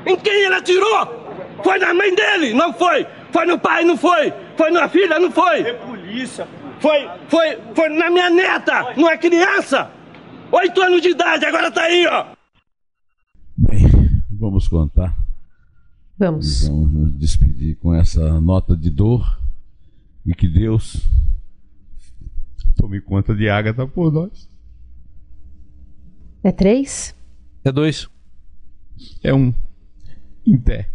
Em 0.06 0.16
quem 0.16 0.46
ele 0.46 0.56
atirou? 0.56 1.22
Foi 1.64 1.78
na 1.80 1.94
mãe 1.94 2.14
dele, 2.16 2.54
não 2.54 2.74
foi. 2.74 3.06
Foi 3.32 3.46
no 3.46 3.58
pai, 3.58 3.84
não 3.84 3.98
foi. 3.98 4.34
Foi 4.58 4.72
na 4.72 4.90
filha, 4.90 5.20
não 5.20 5.32
foi. 5.32 5.62
É 5.62 5.74
polícia. 5.74 6.48
Foi, 6.80 7.08
foi, 7.30 7.60
foi 7.76 7.90
na 7.90 8.10
minha 8.10 8.30
neta, 8.30 8.94
não 8.98 9.10
é 9.10 9.18
criança. 9.18 9.90
Oito 10.52 10.82
anos 10.82 11.02
de 11.02 11.10
idade, 11.10 11.46
agora 11.46 11.72
tá 11.72 11.84
aí, 11.84 12.06
ó. 12.08 12.36
Bem, 13.56 13.88
vamos 14.30 14.68
contar. 14.68 15.18
Vamos. 16.18 16.64
E 16.64 16.70
vamos 16.70 16.92
nos 16.92 17.14
despedir 17.14 17.78
com 17.78 17.94
essa 17.94 18.40
nota 18.42 18.76
de 18.76 18.90
dor 18.90 19.40
e 20.26 20.36
que 20.36 20.48
Deus 20.48 20.98
tome 22.76 23.00
conta 23.00 23.34
de 23.34 23.50
Ágata 23.50 23.88
por 23.88 24.12
nós. 24.12 24.50
É 26.44 26.52
três? 26.52 27.16
É 27.64 27.72
dois. 27.72 28.10
É 29.24 29.34
um. 29.34 29.54
Em 30.46 30.58
pé. 30.58 30.90